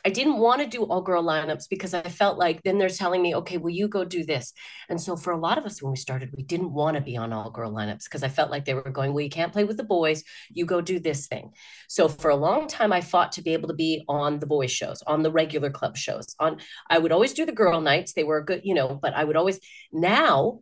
[0.05, 3.23] I didn't want to do all girl lineups because I felt like then they're telling
[3.23, 4.53] me, okay, well, you go do this.
[4.89, 7.17] And so for a lot of us when we started, we didn't want to be
[7.17, 9.65] on all girl lineups because I felt like they were going, well, you can't play
[9.65, 11.53] with the boys, you go do this thing.
[11.89, 14.73] So for a long time, I fought to be able to be on the boys'
[14.73, 16.35] shows, on the regular club shows.
[16.41, 16.59] On
[16.91, 18.13] I would always do the girl nights.
[18.13, 19.61] They were good, you know, but I would always
[19.93, 20.61] now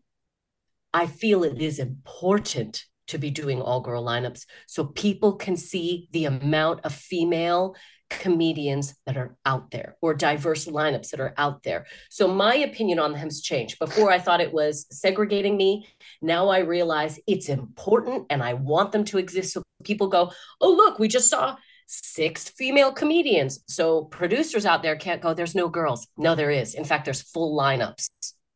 [0.93, 6.09] I feel it is important to be doing all girl lineups so people can see
[6.13, 7.75] the amount of female
[8.11, 11.87] comedians that are out there or diverse lineups that are out there.
[12.11, 13.79] So my opinion on them has changed.
[13.79, 15.87] Before I thought it was segregating me.
[16.21, 20.73] Now I realize it's important and I want them to exist so people go, "Oh,
[20.73, 21.57] look, we just saw
[21.87, 26.75] six female comedians." So producers out there can't go, "There's no girls." No, there is.
[26.75, 28.11] In fact, there's full lineups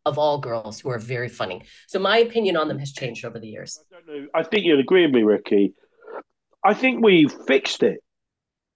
[0.04, 1.62] of all girls who are very funny.
[1.86, 3.80] So my opinion on them has changed over the years.
[4.34, 4.40] I.
[4.40, 5.74] I think you'd agree with me, Ricky.
[6.62, 8.00] I think we fixed it.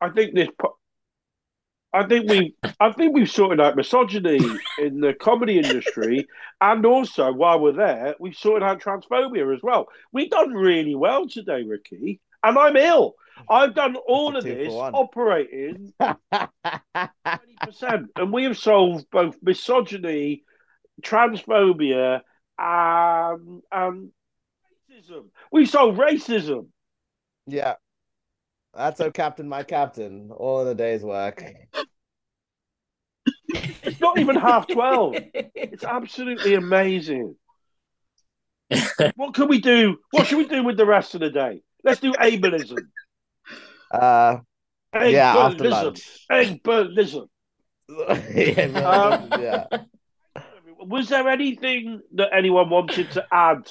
[0.00, 0.48] I think this.
[1.92, 2.54] I think we.
[2.80, 4.38] I think we've sorted out misogyny
[4.78, 6.26] in the comedy industry,
[6.60, 9.86] and also while we're there, we've sorted out transphobia as well.
[10.12, 13.14] We've done really well today, Ricky, and I'm ill.
[13.48, 20.42] I've done all of this operating twenty percent, and we have solved both misogyny,
[21.02, 22.20] transphobia,
[22.58, 24.10] and and
[24.92, 25.30] racism.
[25.50, 26.66] We solved racism.
[27.46, 27.74] yeah.
[28.74, 31.42] That's so Captain My Captain, all in a day's work.
[33.82, 35.16] It's not even half twelve.
[35.34, 37.36] It's absolutely amazing.
[39.16, 39.96] What can we do?
[40.10, 41.62] What should we do with the rest of the day?
[41.84, 42.76] Let's do ableism.
[43.90, 44.38] Uh
[44.94, 45.70] yeah, after Ableism.
[45.70, 46.26] lunch.
[46.30, 47.28] Ableism.
[48.34, 49.64] yeah, Um, yeah.
[50.80, 53.66] Was there anything that anyone wanted to add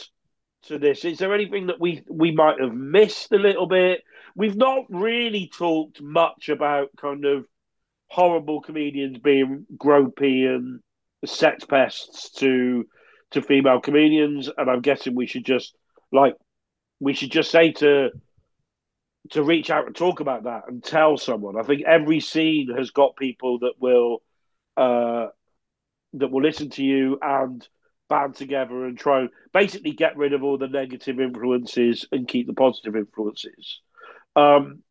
[0.64, 1.06] to this?
[1.06, 4.02] Is there anything that we we might have missed a little bit?
[4.38, 7.48] We've not really talked much about kind of
[8.06, 10.80] horrible comedians being gropey and
[11.26, 12.86] sex pests to
[13.32, 15.76] to female comedians, and I'm guessing we should just
[16.12, 16.36] like
[17.00, 18.12] we should just say to
[19.32, 21.60] to reach out and talk about that and tell someone.
[21.60, 24.22] I think every scene has got people that will
[24.78, 25.30] uh,
[26.14, 27.68] that will listen to you and
[28.08, 32.46] band together and try and basically get rid of all the negative influences and keep
[32.46, 33.82] the positive influences.
[34.38, 34.84] Um,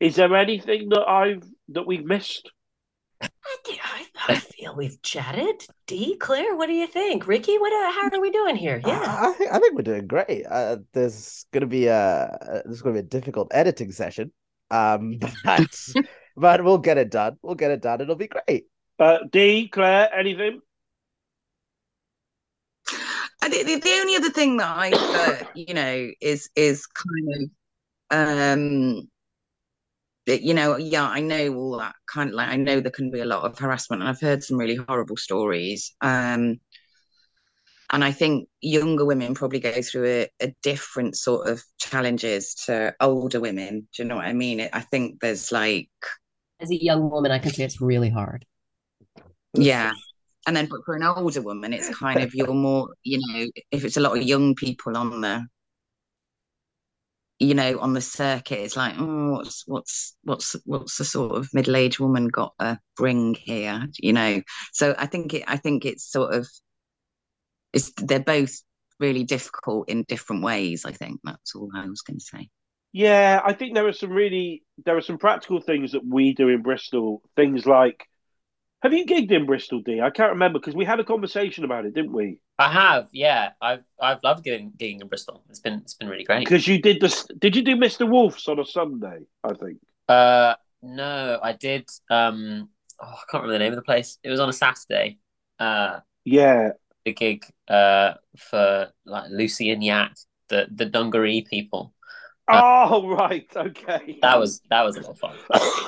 [0.00, 2.50] is there anything that I've that we've missed?
[3.20, 3.28] I,
[3.66, 5.66] I, I feel we've chatted.
[5.86, 7.26] Dee, Claire, what do you think?
[7.26, 7.72] Ricky, what?
[7.72, 8.80] Uh, how are we doing here?
[8.86, 10.46] Yeah, I, I think I think we're doing great.
[10.48, 14.32] Uh, there's gonna be a there's gonna be a difficult editing session,
[14.70, 15.88] um, but
[16.36, 17.36] but we'll get it done.
[17.42, 18.00] We'll get it done.
[18.00, 18.66] It'll be great.
[18.98, 20.60] Uh, Dee, Claire, anything?
[23.40, 27.42] I think the, the only other thing that I, uh, you know, is is kind
[27.42, 27.50] of,
[28.10, 29.08] um,
[30.26, 33.20] you know, yeah, I know all that kind of like I know there can be
[33.20, 35.94] a lot of harassment, and I've heard some really horrible stories.
[36.00, 36.60] Um,
[37.90, 42.94] and I think younger women probably go through a, a different sort of challenges to
[43.00, 43.88] older women.
[43.94, 44.68] Do you know what I mean?
[44.72, 45.88] I think there's like,
[46.60, 48.44] as a young woman, I can say it's really hard.
[49.54, 49.92] yeah.
[50.46, 53.84] And then but for an older woman, it's kind of you're more, you know, if
[53.84, 55.46] it's a lot of young people on the,
[57.38, 61.48] you know, on the circuit, it's like, oh, what's what's what's what's the sort of
[61.54, 64.42] middle aged woman got to bring here, you know?
[64.72, 66.48] So I think it, I think it's sort of,
[67.72, 68.60] it's they're both
[68.98, 70.84] really difficult in different ways.
[70.84, 72.48] I think that's all I was going to say.
[72.92, 76.48] Yeah, I think there are some really there are some practical things that we do
[76.48, 77.22] in Bristol.
[77.36, 78.04] Things like,
[78.82, 80.00] have you gigged in Bristol, Dee?
[80.00, 82.38] I can't remember because we had a conversation about it, didn't we?
[82.58, 83.50] I have, yeah.
[83.60, 85.44] I've I've loved getting gigging in Bristol.
[85.48, 86.40] It's been it's been really great.
[86.40, 87.26] Because you did this.
[87.38, 88.08] Did you do Mr.
[88.08, 89.20] Wolf's on a Sunday?
[89.44, 89.78] I think.
[90.08, 91.88] Uh, no, I did.
[92.10, 92.68] Um,
[93.00, 94.18] oh, I can't remember the name of the place.
[94.22, 95.18] It was on a Saturday.
[95.58, 96.70] Uh, Yeah,
[97.04, 100.16] the gig uh for like Lucy and Yak,
[100.48, 101.94] the the Dungaree people.
[102.48, 104.18] Uh, oh right, okay.
[104.22, 105.36] That was that was a lot of fun.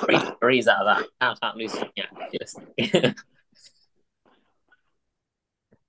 [0.05, 1.07] Breeze, breeze out of that.
[1.19, 2.11] Out out Lucy and Yak.
[2.31, 3.15] Yes.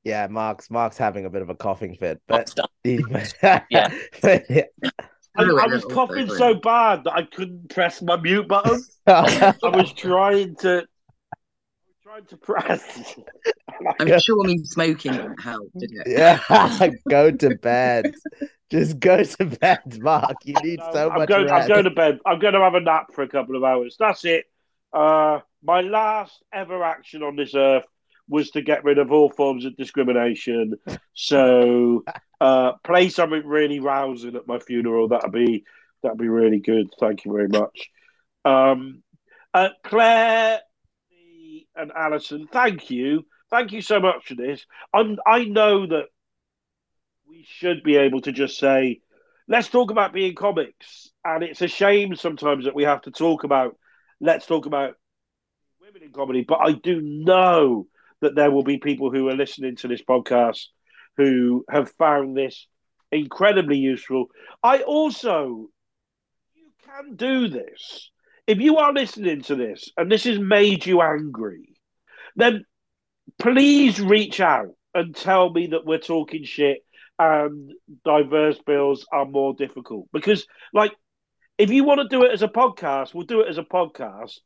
[0.05, 2.69] Yeah, Mark's Mark's having a bit of a coughing fit, but Mark's done.
[2.85, 3.89] yeah, Yeah.
[5.35, 8.83] I, I I was coughing so bad that I couldn't press my mute button.
[9.07, 10.87] I was trying to,
[12.03, 13.15] trying to press.
[13.99, 16.07] I'm sure me smoking didn't it?
[16.07, 18.13] yeah, go to bed.
[18.73, 20.37] Just go to bed, Mark.
[20.45, 21.51] You need No, so I'm much going.
[21.51, 22.21] I'm going to bed.
[22.25, 23.97] I'm going to have a nap for a couple of hours.
[23.99, 24.47] That's it.
[24.93, 27.85] Uh, my last ever action on this earth
[28.29, 30.77] was to get rid of all forms of discrimination.
[31.13, 32.03] So,
[32.41, 35.09] uh, play something really rousing at my funeral.
[35.09, 35.65] That'd be
[36.03, 36.89] that'd be really good.
[36.99, 37.91] Thank you very much.
[38.45, 39.03] Um,
[39.53, 40.61] uh, Claire
[41.77, 43.27] and Allyson, thank you.
[43.51, 44.65] Thank you so much for this.
[44.95, 46.07] I'm, I know that
[47.33, 49.01] we should be able to just say,
[49.49, 51.11] let's talk about being comics.
[51.25, 53.75] And it's a shame sometimes that we have to talk about,
[54.21, 54.97] let's talk about
[55.81, 56.45] women in comedy.
[56.47, 57.87] But I do know
[58.21, 60.67] that there will be people who are listening to this podcast
[61.17, 62.67] who have found this
[63.11, 64.27] incredibly useful.
[64.63, 65.71] I also,
[66.55, 68.11] you can do this.
[68.47, 71.77] If you are listening to this and this has made you angry,
[72.37, 72.67] then
[73.39, 76.85] please reach out and tell me that we're talking shit
[77.23, 77.73] and
[78.05, 80.09] diverse bills are more difficult.
[80.13, 80.93] Because, like,
[81.59, 84.39] if you want to do it as a podcast, we'll do it as a podcast.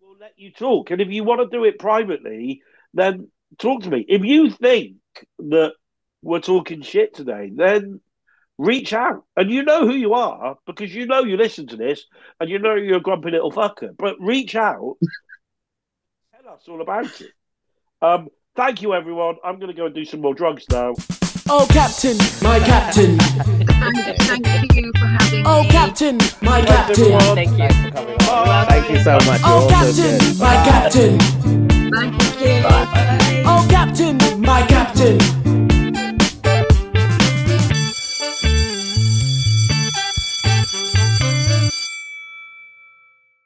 [0.00, 0.90] We'll let you talk.
[0.90, 2.62] And if you want to do it privately,
[2.94, 4.04] then talk to me.
[4.08, 4.96] If you think
[5.38, 5.72] that
[6.22, 8.00] we're talking shit today, then
[8.58, 9.24] reach out.
[9.36, 12.04] And you know who you are because you know you listen to this
[12.38, 13.96] and you know you're a grumpy little fucker.
[13.96, 14.96] But reach out,
[16.34, 17.32] tell us all about it.
[18.02, 19.36] Um, thank you, everyone.
[19.44, 20.94] I'm going to go and do some more drugs now.
[21.52, 23.18] Oh, Captain, my Captain.
[24.30, 25.68] and thank you for having oh, me.
[25.68, 27.18] Oh, Captain, my Captain.
[27.34, 27.68] Thank you.
[28.68, 29.40] Thank you so much.
[29.44, 31.18] Oh, Captain, my Captain.
[31.90, 32.62] Thank you.
[33.44, 35.39] Oh, Captain, my Captain.